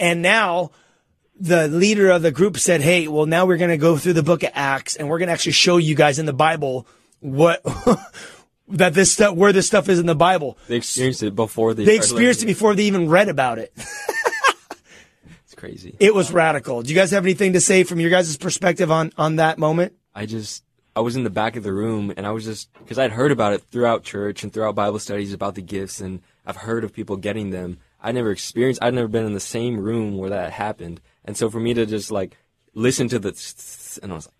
[0.00, 0.72] and now
[1.40, 4.22] the leader of the group said, "Hey, well, now we're going to go through the
[4.22, 6.86] book of Acts, and we're going to actually show you guys in the Bible
[7.20, 7.62] what."
[8.70, 10.58] that this stuff, where this stuff is in the Bible.
[10.68, 11.84] They experienced it before they.
[11.84, 13.72] They experienced it before they even read about it.
[15.44, 15.96] It's crazy.
[15.98, 16.82] It was radical.
[16.82, 19.94] Do you guys have anything to say from your guys' perspective on on that moment?
[20.14, 20.62] I just
[20.94, 23.32] I was in the back of the room and I was just because I'd heard
[23.32, 26.92] about it throughout church and throughout Bible studies about the gifts and I've heard of
[26.92, 27.78] people getting them.
[28.02, 28.82] I never experienced.
[28.82, 31.86] I'd never been in the same room where that happened, and so for me to
[31.86, 32.36] just like
[32.74, 33.28] listen to the
[34.02, 34.34] and I was like.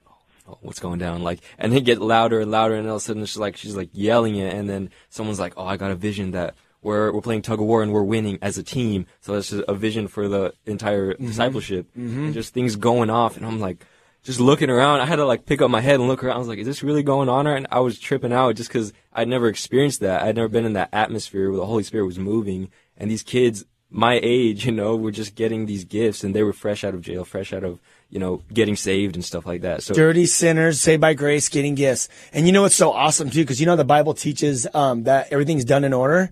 [0.49, 1.23] Oh, oh, what's going down?
[1.23, 3.77] Like, and it get louder and louder, and all of a sudden she's like, she's
[3.77, 7.21] like yelling it, and then someone's like, "Oh, I got a vision that we're we're
[7.21, 9.07] playing tug of war and we're winning as a team.
[9.21, 11.27] So that's just a vision for the entire mm-hmm.
[11.27, 12.27] discipleship mm-hmm.
[12.27, 13.37] and just things going off.
[13.37, 13.85] And I'm like,
[14.23, 15.01] just looking around.
[15.01, 16.37] I had to like pick up my head and look around.
[16.37, 17.47] I was like, is this really going on?
[17.47, 20.23] And I was tripping out just because I'd never experienced that.
[20.23, 23.65] I'd never been in that atmosphere where the Holy Spirit was moving and these kids
[23.91, 27.01] my age, you know, were just getting these gifts and they were fresh out of
[27.01, 27.79] jail, fresh out of,
[28.11, 29.83] you know, getting saved and stuff like that.
[29.83, 32.09] So dirty sinners saved by grace, getting gifts.
[32.33, 33.45] And you know what's so awesome too?
[33.45, 36.31] Cause you know, the Bible teaches, um, that everything's done in order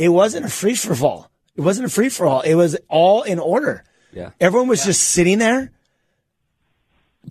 [0.00, 1.30] it wasn't a free for all.
[1.56, 2.40] It wasn't a free for all.
[2.40, 3.84] It was all in order.
[4.12, 4.30] Yeah.
[4.40, 4.86] Everyone was yeah.
[4.86, 5.72] just sitting there,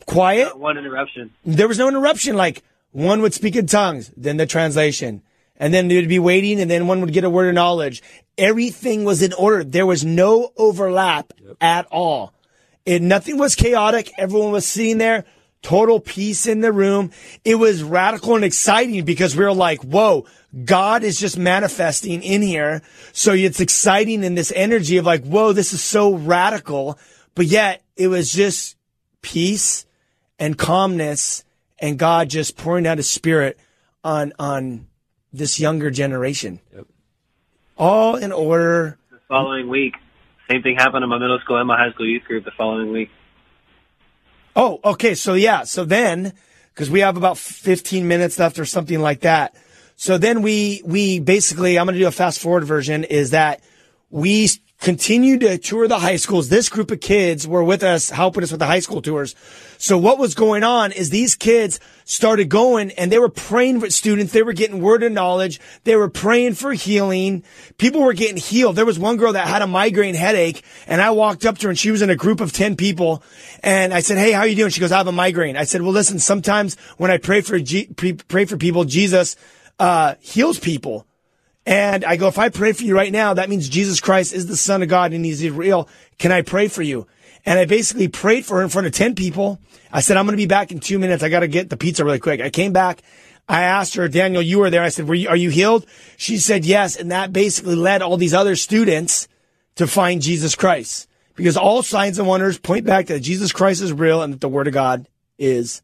[0.05, 0.49] quiet.
[0.49, 1.33] Not one interruption.
[1.43, 2.35] There was no interruption.
[2.35, 5.23] Like one would speak in tongues, then the translation,
[5.59, 8.01] and then they'd be waiting, and then one would get a word of knowledge.
[8.37, 9.63] Everything was in order.
[9.63, 11.57] There was no overlap yep.
[11.59, 12.33] at all.
[12.85, 14.11] It nothing was chaotic.
[14.17, 15.25] Everyone was sitting there
[15.61, 17.11] total peace in the room.
[17.43, 20.25] It was radical and exciting because we were like, whoa,
[20.65, 22.81] God is just manifesting in here.
[23.11, 26.97] So it's exciting in this energy of like, whoa, this is so radical.
[27.35, 28.77] But yet it was just
[29.21, 29.85] peace
[30.37, 31.43] and calmness
[31.77, 33.59] and God just pouring out his spirit
[34.03, 34.87] on, on
[35.31, 36.59] this younger generation.
[36.73, 36.87] Yep.
[37.77, 38.97] All in order.
[39.11, 39.95] The following week,
[40.49, 42.91] same thing happened in my middle school and my high school youth group the following
[42.91, 43.09] week.
[44.55, 45.15] Oh, okay.
[45.15, 45.63] So yeah.
[45.63, 46.33] So then,
[46.73, 49.55] because we have about 15 minutes left or something like that.
[49.95, 53.61] So then we, we basically, I'm going to do a fast forward version is that
[54.09, 54.49] we
[54.79, 56.47] continue to tour the high schools.
[56.49, 59.35] This group of kids were with us, helping us with the high school tours.
[59.77, 63.89] So what was going on is these kids started going and they were praying for
[63.89, 64.31] students.
[64.31, 65.59] They were getting word of knowledge.
[65.83, 67.43] They were praying for healing.
[67.77, 68.77] People were getting healed.
[68.77, 71.69] There was one girl that had a migraine headache and I walked up to her
[71.69, 73.21] and she was in a group of 10 people
[73.61, 74.71] and I said, Hey, how are you doing?
[74.71, 75.57] She goes, I have a migraine.
[75.57, 77.89] I said, well, listen, sometimes when I pray for, G-
[78.27, 79.35] pray for people, Jesus,
[79.77, 81.05] uh, heals people.
[81.69, 84.47] And I go, if I pray for you right now, that means Jesus Christ is
[84.47, 85.87] the son of God and he's real.
[86.17, 87.05] Can I pray for you?
[87.45, 89.59] And I basically prayed for her in front of 10 people.
[89.91, 91.21] I said, I'm going to be back in two minutes.
[91.21, 92.41] I got to get the pizza really quick.
[92.41, 93.03] I came back.
[93.47, 94.81] I asked her, Daniel, you were there.
[94.81, 95.85] I said, were you, are you healed?
[96.17, 96.95] She said yes.
[96.95, 99.27] And that basically led all these other students
[99.75, 103.93] to find Jesus Christ because all signs and wonders point back that Jesus Christ is
[103.93, 105.07] real and that the word of God
[105.37, 105.83] is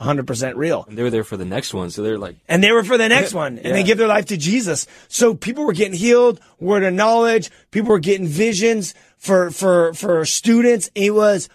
[0.00, 0.84] 100% real.
[0.88, 2.98] And they were there for the next one, so they're like, And they were for
[2.98, 4.86] the next one, and they give their life to Jesus.
[5.08, 7.50] So people were getting healed, word of knowledge.
[7.70, 10.90] People were getting visions for for for students.
[10.94, 11.48] It was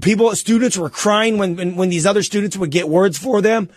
[0.00, 3.70] people, students were crying when when, when these other students would get words for them.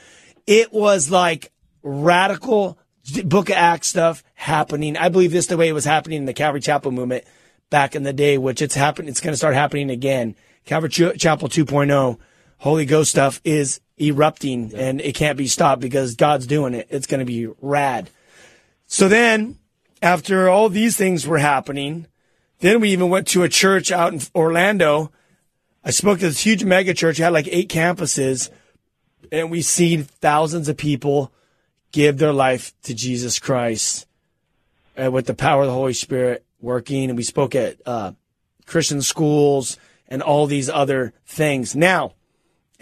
[0.45, 1.51] It was like
[1.83, 2.77] radical
[3.23, 4.97] Book of Acts stuff happening.
[4.97, 7.23] I believe this the way it was happening in the Calvary Chapel movement
[7.69, 9.09] back in the day, which it's happened.
[9.09, 10.35] It's going to start happening again.
[10.65, 12.19] Calvary Ch- Chapel 2.0,
[12.59, 16.87] Holy Ghost stuff is erupting and it can't be stopped because God's doing it.
[16.89, 18.09] It's going to be rad.
[18.87, 19.57] So then,
[20.01, 22.07] after all these things were happening,
[22.59, 25.11] then we even went to a church out in Orlando.
[25.83, 27.19] I spoke to this huge mega church.
[27.19, 28.49] It had like eight campuses,
[29.31, 31.31] and we seen thousands of people
[31.91, 34.05] give their life to Jesus Christ
[35.01, 37.09] uh, with the power of the Holy Spirit working.
[37.09, 38.13] And we spoke at uh,
[38.65, 39.77] Christian schools
[40.07, 41.75] and all these other things.
[41.75, 42.13] Now,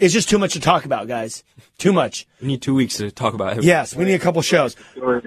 [0.00, 1.44] it's just too much to talk about, guys.
[1.78, 2.26] Too much.
[2.40, 3.64] we need two weeks to talk about it.
[3.64, 4.74] Yes, we need a couple shows.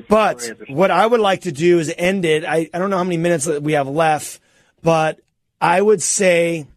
[0.09, 2.43] But what I would like to do is end it.
[2.43, 4.39] I, I don't know how many minutes that we have left,
[4.81, 5.19] but
[5.61, 6.67] I would say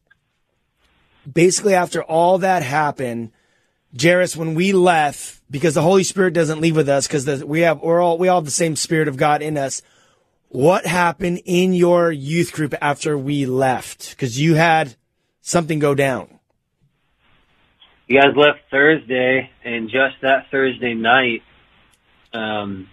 [1.30, 3.32] basically after all that happened,
[4.00, 7.80] Jairus, when we left, because the Holy Spirit doesn't leave with us, because we have
[7.80, 9.80] we're all we all have the same Spirit of God in us.
[10.48, 14.10] What happened in your youth group after we left?
[14.10, 14.96] Because you had
[15.40, 16.35] something go down.
[18.06, 21.42] You guys left Thursday, and just that Thursday night,
[22.32, 22.88] um,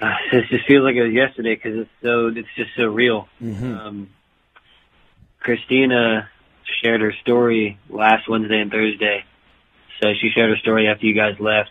[0.00, 3.28] uh, this just feels like it was yesterday because it's so it's just so real.
[3.80, 4.10] Um,
[5.40, 6.28] Christina
[6.82, 9.24] shared her story last Wednesday and Thursday.
[10.02, 11.70] So she shared her story after you guys left,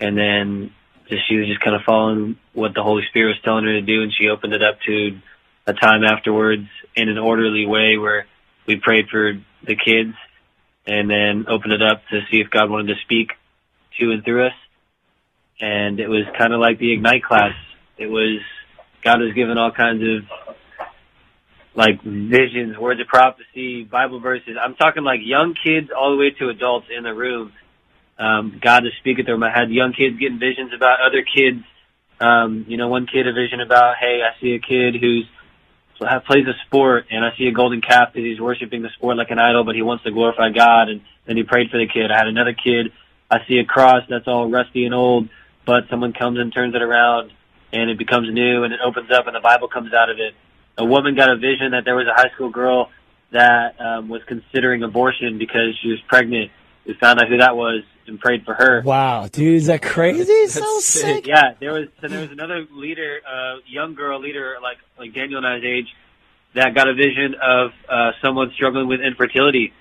[0.00, 0.72] and then
[1.08, 3.82] just she was just kind of following what the Holy Spirit was telling her to
[3.82, 5.18] do, and she opened it up to
[5.66, 8.26] a time afterwards in an orderly way where
[8.66, 9.32] we prayed for
[9.62, 10.14] the kids,
[10.86, 13.32] and then opened it up to see if God wanted to speak
[13.98, 14.52] to and through us.
[15.60, 17.54] And it was kind of like the Ignite class.
[17.96, 18.40] It was
[19.04, 20.58] God has given all kinds of
[21.74, 24.56] like visions, words of prophecy, Bible verses.
[24.60, 27.52] I'm talking like young kids all the way to adults in the room.
[28.18, 29.42] Um, God is speaking to them.
[29.42, 31.64] I had young kids getting visions about other kids.
[32.20, 35.26] Um, you know, one kid a vision about, hey, I see a kid who's
[35.98, 39.30] plays a sport, and I see a golden calf because he's worshiping the sport like
[39.30, 42.10] an idol, but he wants to glorify God, and then he prayed for the kid.
[42.10, 42.92] I had another kid.
[43.30, 45.28] I see a cross that's all rusty and old,
[45.64, 47.32] but someone comes and turns it around,
[47.72, 50.34] and it becomes new, and it opens up, and the Bible comes out of it
[50.76, 52.90] a woman got a vision that there was a high school girl
[53.30, 56.50] that um, was considering abortion because she was pregnant.
[56.86, 58.82] We found out who that was and prayed for her.
[58.82, 60.46] Wow, dude, is that crazy?
[60.48, 61.26] so sick.
[61.26, 65.38] Yeah, there was so there was another leader, uh, young girl leader like like Daniel
[65.38, 65.94] and I's age,
[66.54, 69.72] that got a vision of uh, someone struggling with infertility,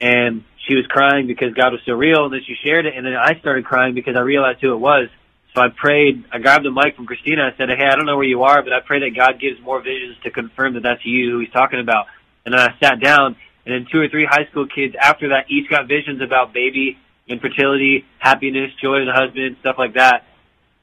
[0.00, 2.24] and she was crying because God was so real.
[2.24, 4.78] And then she shared it, and then I started crying because I realized who it
[4.78, 5.08] was.
[5.54, 7.50] So I prayed, I grabbed the mic from Christina.
[7.50, 9.58] I said, Hey, I don't know where you are, but I pray that God gives
[9.62, 12.06] more visions to confirm that that's you who he's talking about.
[12.44, 15.50] And then I sat down and then two or three high school kids after that
[15.50, 16.98] each got visions about baby,
[17.28, 20.24] infertility, happiness, joy of the husband, stuff like that.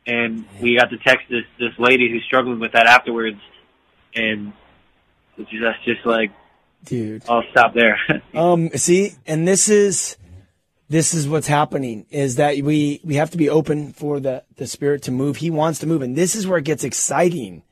[0.05, 3.39] And we got to text this, this lady who's struggling with that afterwards.
[4.15, 4.53] And
[5.37, 6.31] it's just, that's just like,
[6.83, 7.99] dude, I'll stop there.
[8.33, 10.17] um, see, and this is,
[10.89, 14.67] this is what's happening is that we we have to be open for the the
[14.67, 17.63] spirit to move he wants to move and this is where it gets exciting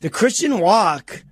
[0.00, 1.24] the christian walk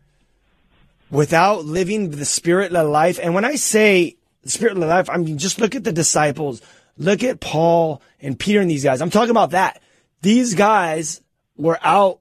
[1.11, 5.17] without living the spirit led life and when i say the spirit led life i
[5.17, 6.63] mean just look at the disciples
[6.97, 9.81] look at paul and peter and these guys i'm talking about that
[10.23, 11.21] these guys
[11.57, 12.21] were out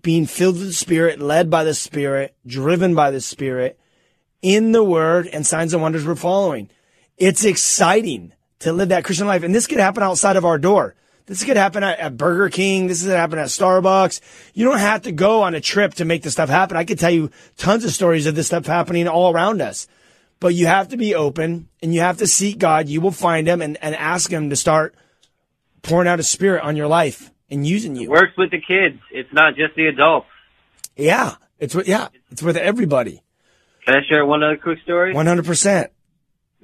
[0.00, 3.78] being filled with the spirit led by the spirit driven by the spirit
[4.40, 6.68] in the word and signs and wonders were following
[7.18, 9.42] it's exciting to live that Christian life.
[9.42, 10.94] And this could happen outside of our door.
[11.26, 12.86] This could happen at, at, Burger King.
[12.86, 14.20] This could happen at Starbucks.
[14.54, 16.76] You don't have to go on a trip to make this stuff happen.
[16.76, 19.86] I could tell you tons of stories of this stuff happening all around us.
[20.42, 22.88] But you have to be open and you have to seek God.
[22.88, 24.94] You will find him and, and ask him to start
[25.82, 28.02] pouring out a spirit on your life and using you.
[28.02, 29.00] It works with the kids.
[29.10, 30.26] It's not just the adults.
[30.96, 31.36] Yeah.
[31.58, 33.22] It's with, yeah, it's with everybody.
[33.86, 35.14] Can I share one other quick story?
[35.14, 35.88] 100%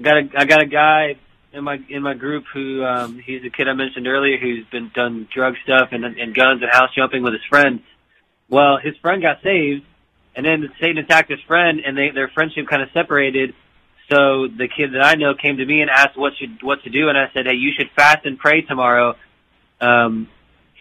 [0.01, 1.17] got a I got a guy
[1.53, 4.91] in my in my group who um he's a kid I mentioned earlier who's been
[4.95, 7.81] done drug stuff and and guns and house jumping with his friend.
[8.49, 9.85] Well, his friend got saved,
[10.35, 13.55] and then Satan attacked his friend, and they their friendship kind of separated.
[14.09, 16.91] So the kid that I know came to me and asked what should what to
[16.91, 19.17] do, and I said, hey, you should fast and pray tomorrow,
[19.81, 20.29] um,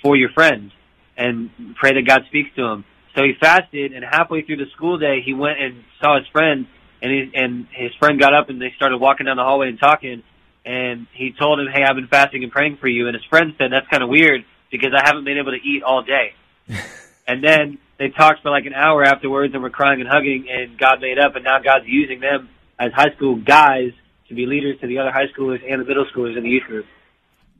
[0.02, 0.72] for your friend,
[1.18, 2.86] and pray that God speaks to him.
[3.16, 6.68] So he fasted, and halfway through the school day, he went and saw his friend
[7.02, 9.80] and he, and his friend got up and they started walking down the hallway and
[9.80, 10.24] talking.
[10.66, 13.54] and he told him, "Hey, I've been fasting and praying for you." And his friend
[13.58, 16.34] said, "That's kind of weird because I haven't been able to eat all day."
[17.28, 20.78] and then they talked for like an hour afterwards, and were crying and hugging, and
[20.78, 22.50] God made up, and now God's using them
[22.80, 23.92] as high school guys
[24.30, 26.64] to be leaders to the other high schoolers and the middle schoolers in the youth
[26.64, 26.86] group.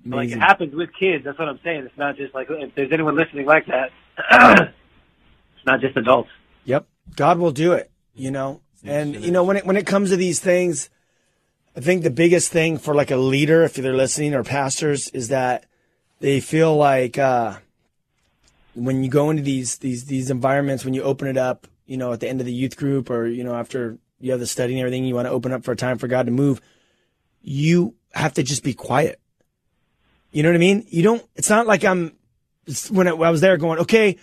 [0.06, 1.26] Like it happens with kids.
[1.26, 1.86] That's what I'm saying.
[1.86, 3.92] It's not just like if there's anyone listening like that,
[5.58, 6.30] it's not just adults.
[6.66, 6.88] Yep.
[7.16, 8.62] God will do it, you know.
[8.84, 10.90] And you know when it when it comes to these things,
[11.76, 15.30] I think the biggest thing for like a leader if they're listening or pastors is
[15.30, 15.66] that
[16.20, 17.58] they feel like uh
[18.76, 22.14] when you go into these these these environments when you open it up, you know,
[22.14, 24.74] at the end of the youth group or you know after you have the study
[24.74, 26.62] and everything, you want to open up for a time for God to move,
[27.42, 29.20] you have to just be quiet.
[30.32, 30.86] You know what I mean?
[30.90, 32.14] You don't it's not like I'm
[32.90, 34.18] when I, when I was there going, okay,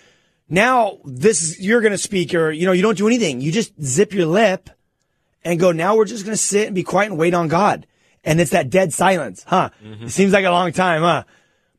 [0.48, 3.40] now this is, you're going to speak or, you know, you don't do anything.
[3.40, 4.70] You just zip your lip
[5.42, 7.86] and go, now we're just going to sit and be quiet and wait on God.
[8.22, 9.70] And it's that dead silence, huh?
[9.82, 10.04] Mm-hmm.
[10.04, 11.24] It seems like a long time, huh?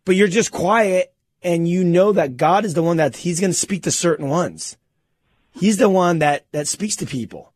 [0.06, 3.52] But you're just quiet and you know that God is the one that he's going
[3.52, 4.78] to speak to certain ones.
[5.52, 7.54] He's the one that, that speaks to people.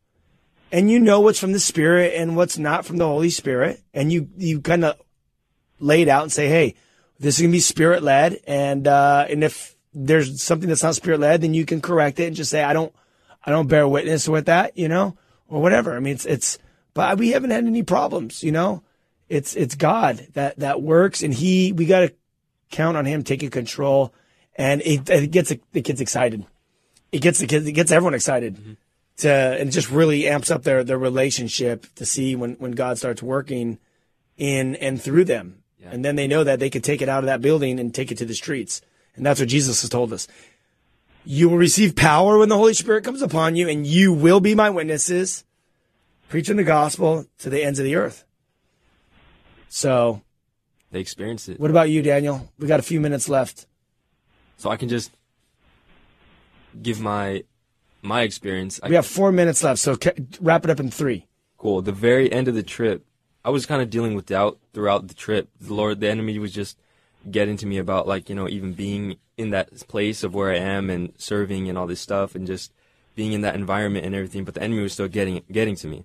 [0.72, 3.82] And you know what's from the Spirit and what's not from the Holy Spirit.
[3.92, 5.00] And you, you kind of
[5.80, 6.74] lay it out and say, Hey,
[7.18, 8.40] this is to be spirit led.
[8.46, 12.26] And, uh, and if there's something that's not spirit led, then you can correct it
[12.26, 12.94] and just say, I don't,
[13.44, 15.16] I don't bear witness with that, you know,
[15.48, 15.96] or whatever.
[15.96, 16.58] I mean, it's, it's,
[16.94, 18.82] but we haven't had any problems, you know,
[19.28, 22.14] it's, it's God that, that works and he, we got to
[22.70, 24.14] count on him taking control
[24.56, 26.44] and it, it gets the kids excited.
[27.12, 28.76] It gets the kids, it gets everyone excited
[29.20, 32.98] to, and it just really amps up their, their relationship to see when, when God
[32.98, 33.78] starts working
[34.36, 35.62] in and through them.
[35.82, 38.12] And then they know that they could take it out of that building and take
[38.12, 38.82] it to the streets.
[39.16, 40.28] And that's what Jesus has told us.
[41.24, 44.54] You will receive power when the Holy Spirit comes upon you, and you will be
[44.54, 45.44] my witnesses,
[46.28, 48.24] preaching the gospel to the ends of the earth.
[49.68, 50.22] So,
[50.90, 51.58] They experienced it.
[51.60, 52.50] what about you, Daniel?
[52.58, 53.66] We got a few minutes left.
[54.58, 55.10] So I can just
[56.80, 57.44] give my
[58.02, 58.80] my experience.
[58.82, 61.26] I We have four minutes left, so ca- wrap it up in three.
[61.58, 61.82] cool.
[61.82, 63.04] The very end of the trip,
[63.44, 65.48] I was kind of dealing with doubt throughout the trip.
[65.60, 66.78] The Lord, the enemy was just
[67.30, 70.56] getting to me about like, you know, even being in that place of where I
[70.56, 72.72] am and serving and all this stuff and just
[73.14, 74.44] being in that environment and everything.
[74.44, 76.04] But the enemy was still getting, getting to me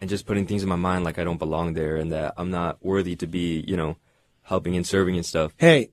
[0.00, 2.50] and just putting things in my mind like I don't belong there and that I'm
[2.50, 3.96] not worthy to be, you know,
[4.42, 5.52] helping and serving and stuff.
[5.56, 5.90] Hey,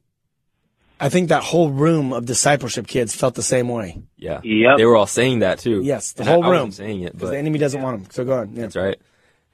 [1.00, 4.02] I think that whole room of discipleship kids felt the same way.
[4.18, 4.40] Yeah.
[4.44, 4.78] Yep.
[4.78, 5.82] They were all saying that too.
[5.82, 6.68] Yes, the And whole I room.
[6.68, 8.12] wasn't saying it, Because the enemy doesn't want them.
[8.12, 8.56] So go on.
[8.56, 8.62] Yeah.
[8.64, 8.98] That's right.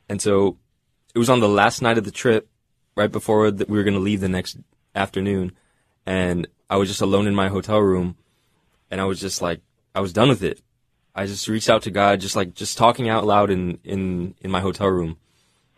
[0.08, 0.58] And so
[1.16, 2.48] it was on the last night of the trip,
[2.96, 4.58] right before the, we were going to leave the next
[4.94, 5.54] afternoon.
[6.06, 8.16] And I was just alone in my hotel room.
[8.92, 9.62] And I was just like,
[9.96, 10.62] I was done with it.
[11.16, 14.52] I just reached out to God, just like, just talking out loud in, in, in
[14.52, 15.18] my hotel room,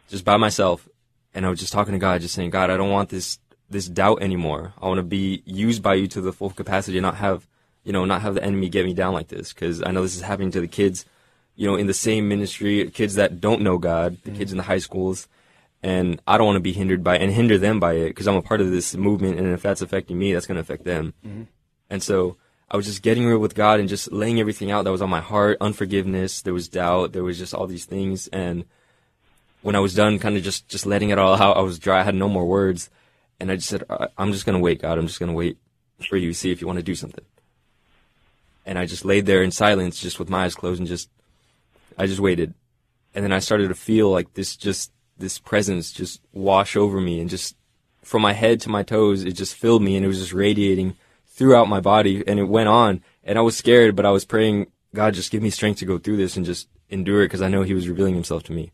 [0.09, 0.88] just by myself.
[1.34, 3.39] And I was just talking to God, just saying, God, I don't want this,
[3.74, 4.74] this doubt anymore.
[4.82, 7.45] I want to be used by you to the full capacity and not have,
[7.84, 9.51] you know, not have the enemy get me down like this.
[9.51, 11.05] Cause I know this is happening to the kids
[11.55, 14.39] you know, in the same ministry, kids that don't know God, the mm-hmm.
[14.39, 15.28] kids in the high schools,
[15.82, 18.36] and I don't want to be hindered by and hinder them by it because I'm
[18.36, 21.13] a part of this movement, and if that's affecting me, that's going to affect them.
[21.26, 21.43] Mm-hmm.
[21.89, 22.38] And so
[22.71, 25.09] I was just getting real with God and just laying everything out that was on
[25.09, 28.65] my heart, unforgiveness, there was doubt, there was just all these things, and
[29.61, 31.99] when I was done, kind of just just letting it all out, I was dry,
[31.99, 32.89] I had no more words,
[33.39, 35.36] and I just said, "I- I'm just going to wait, God, I'm just going to
[35.36, 35.57] wait
[36.07, 37.23] for you, see if you want to do something.
[38.65, 41.09] And I just laid there in silence, just with my eyes closed, and just
[41.97, 42.53] I just waited.
[43.13, 47.19] And then I started to feel like this just, this presence just wash over me
[47.19, 47.55] and just
[48.01, 50.95] from my head to my toes, it just filled me and it was just radiating
[51.27, 53.01] throughout my body and it went on.
[53.23, 55.97] And I was scared, but I was praying, God, just give me strength to go
[55.97, 58.71] through this and just endure it because I know He was revealing Himself to me.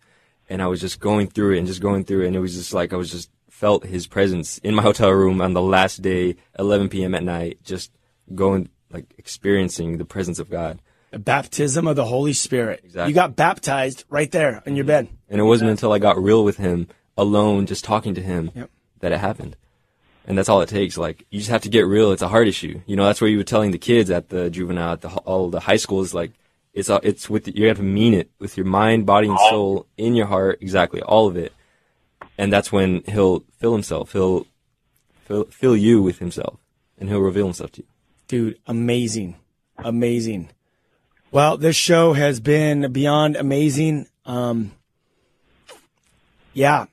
[0.50, 2.28] And I was just going through it and just going through it.
[2.28, 3.30] And it was just like I was just
[3.60, 7.14] felt His presence in my hotel room on the last day, 11 p.m.
[7.14, 7.92] at night, just
[8.34, 10.80] going, like experiencing the presence of God.
[11.12, 12.82] A baptism of the Holy Spirit.
[12.86, 13.10] Exactly.
[13.10, 15.10] You got baptized right there in your bed.
[15.28, 16.88] And it wasn't until I got real with him,
[17.18, 18.70] alone, just talking to him, Yep.
[19.02, 19.58] that it happened.
[20.26, 20.98] And that's all it takes.
[20.98, 22.12] Like, you just have to get real.
[22.12, 22.82] It's a heart issue.
[22.86, 25.50] You know, that's what you were telling the kids at the juvenile, at the, all
[25.50, 26.14] the high schools.
[26.14, 26.32] Like,
[26.74, 30.16] it's, it's with, you have to mean it with your mind, body, and soul, in
[30.16, 30.60] your heart.
[30.62, 31.02] Exactly.
[31.02, 31.52] All of it.
[32.38, 34.14] And that's when he'll fill himself.
[34.14, 34.48] He'll
[35.26, 36.60] fill, fill you with himself.
[36.98, 37.88] And he'll reveal himself to you.
[38.28, 39.36] Dude, amazing.
[39.78, 40.50] Amazing.
[41.32, 44.08] Well, this show has been beyond amazing.
[44.26, 44.72] Um,
[46.54, 46.88] yeah,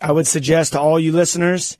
[0.00, 1.78] I would suggest to all you listeners,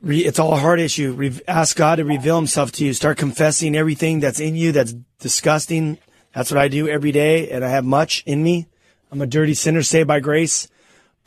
[0.00, 1.12] re- it's all a heart issue.
[1.12, 2.92] Re- ask God to reveal himself to you.
[2.92, 5.98] Start confessing everything that's in you that's disgusting.
[6.34, 8.66] That's what I do every day, and I have much in me.
[9.10, 10.68] I'm a dirty sinner saved by grace.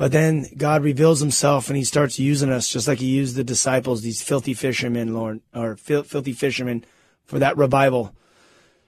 [0.01, 3.43] But then God reveals himself and he starts using us just like he used the
[3.43, 6.83] disciples, these filthy fishermen, Lord, or fil- filthy fishermen
[7.25, 8.11] for that revival.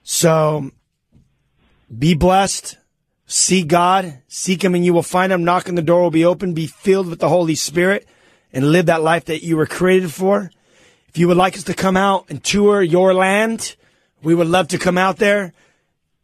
[0.02, 0.72] So
[1.96, 2.78] be blessed.
[3.26, 5.44] See God, seek him and you will find him.
[5.44, 6.52] Knock the door will be open.
[6.52, 8.08] Be filled with the Holy Spirit
[8.52, 10.50] and live that life that you were created for.
[11.10, 13.76] If you would like us to come out and tour your land,
[14.24, 15.52] we would love to come out there.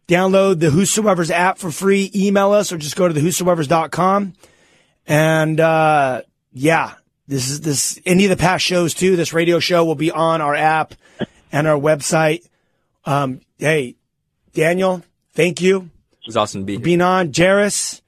[0.08, 2.10] Download the Whosoever's app for free.
[2.12, 4.32] Email us or just go to the whosoever's.com.
[5.10, 6.92] And, uh, yeah,
[7.26, 9.16] this is this, any of the past shows too.
[9.16, 10.94] This radio show will be on our app
[11.50, 12.46] and our website.
[13.04, 13.96] Um, hey,
[14.54, 15.02] Daniel,
[15.32, 15.90] thank you
[16.22, 16.84] It was awesome to be for here.
[16.84, 17.32] being on.
[17.36, 18.02] Jairus,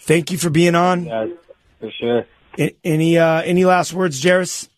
[0.00, 1.04] thank you for being on.
[1.04, 1.30] Guys,
[1.80, 2.26] for sure.
[2.58, 4.68] A- Any, uh, any last words, Jairus?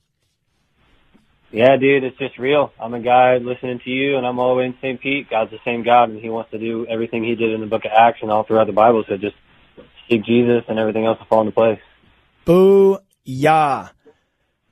[1.52, 2.72] Yeah, dude, it's just real.
[2.80, 5.00] I'm a guy listening to you, and I'm all the way in St.
[5.00, 5.28] Pete.
[5.30, 7.84] God's the same God, and He wants to do everything He did in the Book
[7.84, 9.04] of Acts and all throughout the Bible.
[9.08, 9.36] So just
[10.10, 11.78] seek Jesus, and everything else will fall into place.
[12.44, 13.88] Boo yah.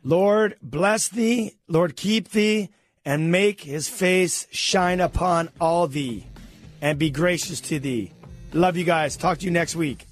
[0.02, 1.56] Lord, bless thee.
[1.68, 2.70] Lord, keep thee
[3.04, 6.26] and make his face shine upon all thee
[6.80, 8.12] and be gracious to thee.
[8.52, 9.16] Love you guys.
[9.16, 10.06] Talk to you next week.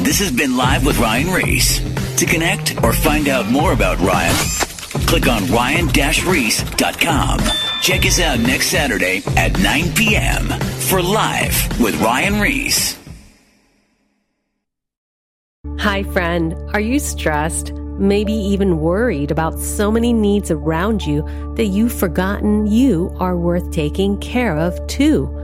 [0.00, 2.03] This has been Live with Ryan Ries.
[2.18, 4.36] To connect or find out more about Ryan,
[5.06, 7.40] click on ryan-reese.com.
[7.80, 10.46] Check us out next Saturday at 9 p.m.
[10.88, 12.96] for Live with Ryan Ries.
[15.80, 16.54] Hi, friend.
[16.72, 17.72] Are you stressed?
[17.98, 21.22] Maybe even worried about so many needs around you
[21.56, 25.43] that you've forgotten you are worth taking care of too?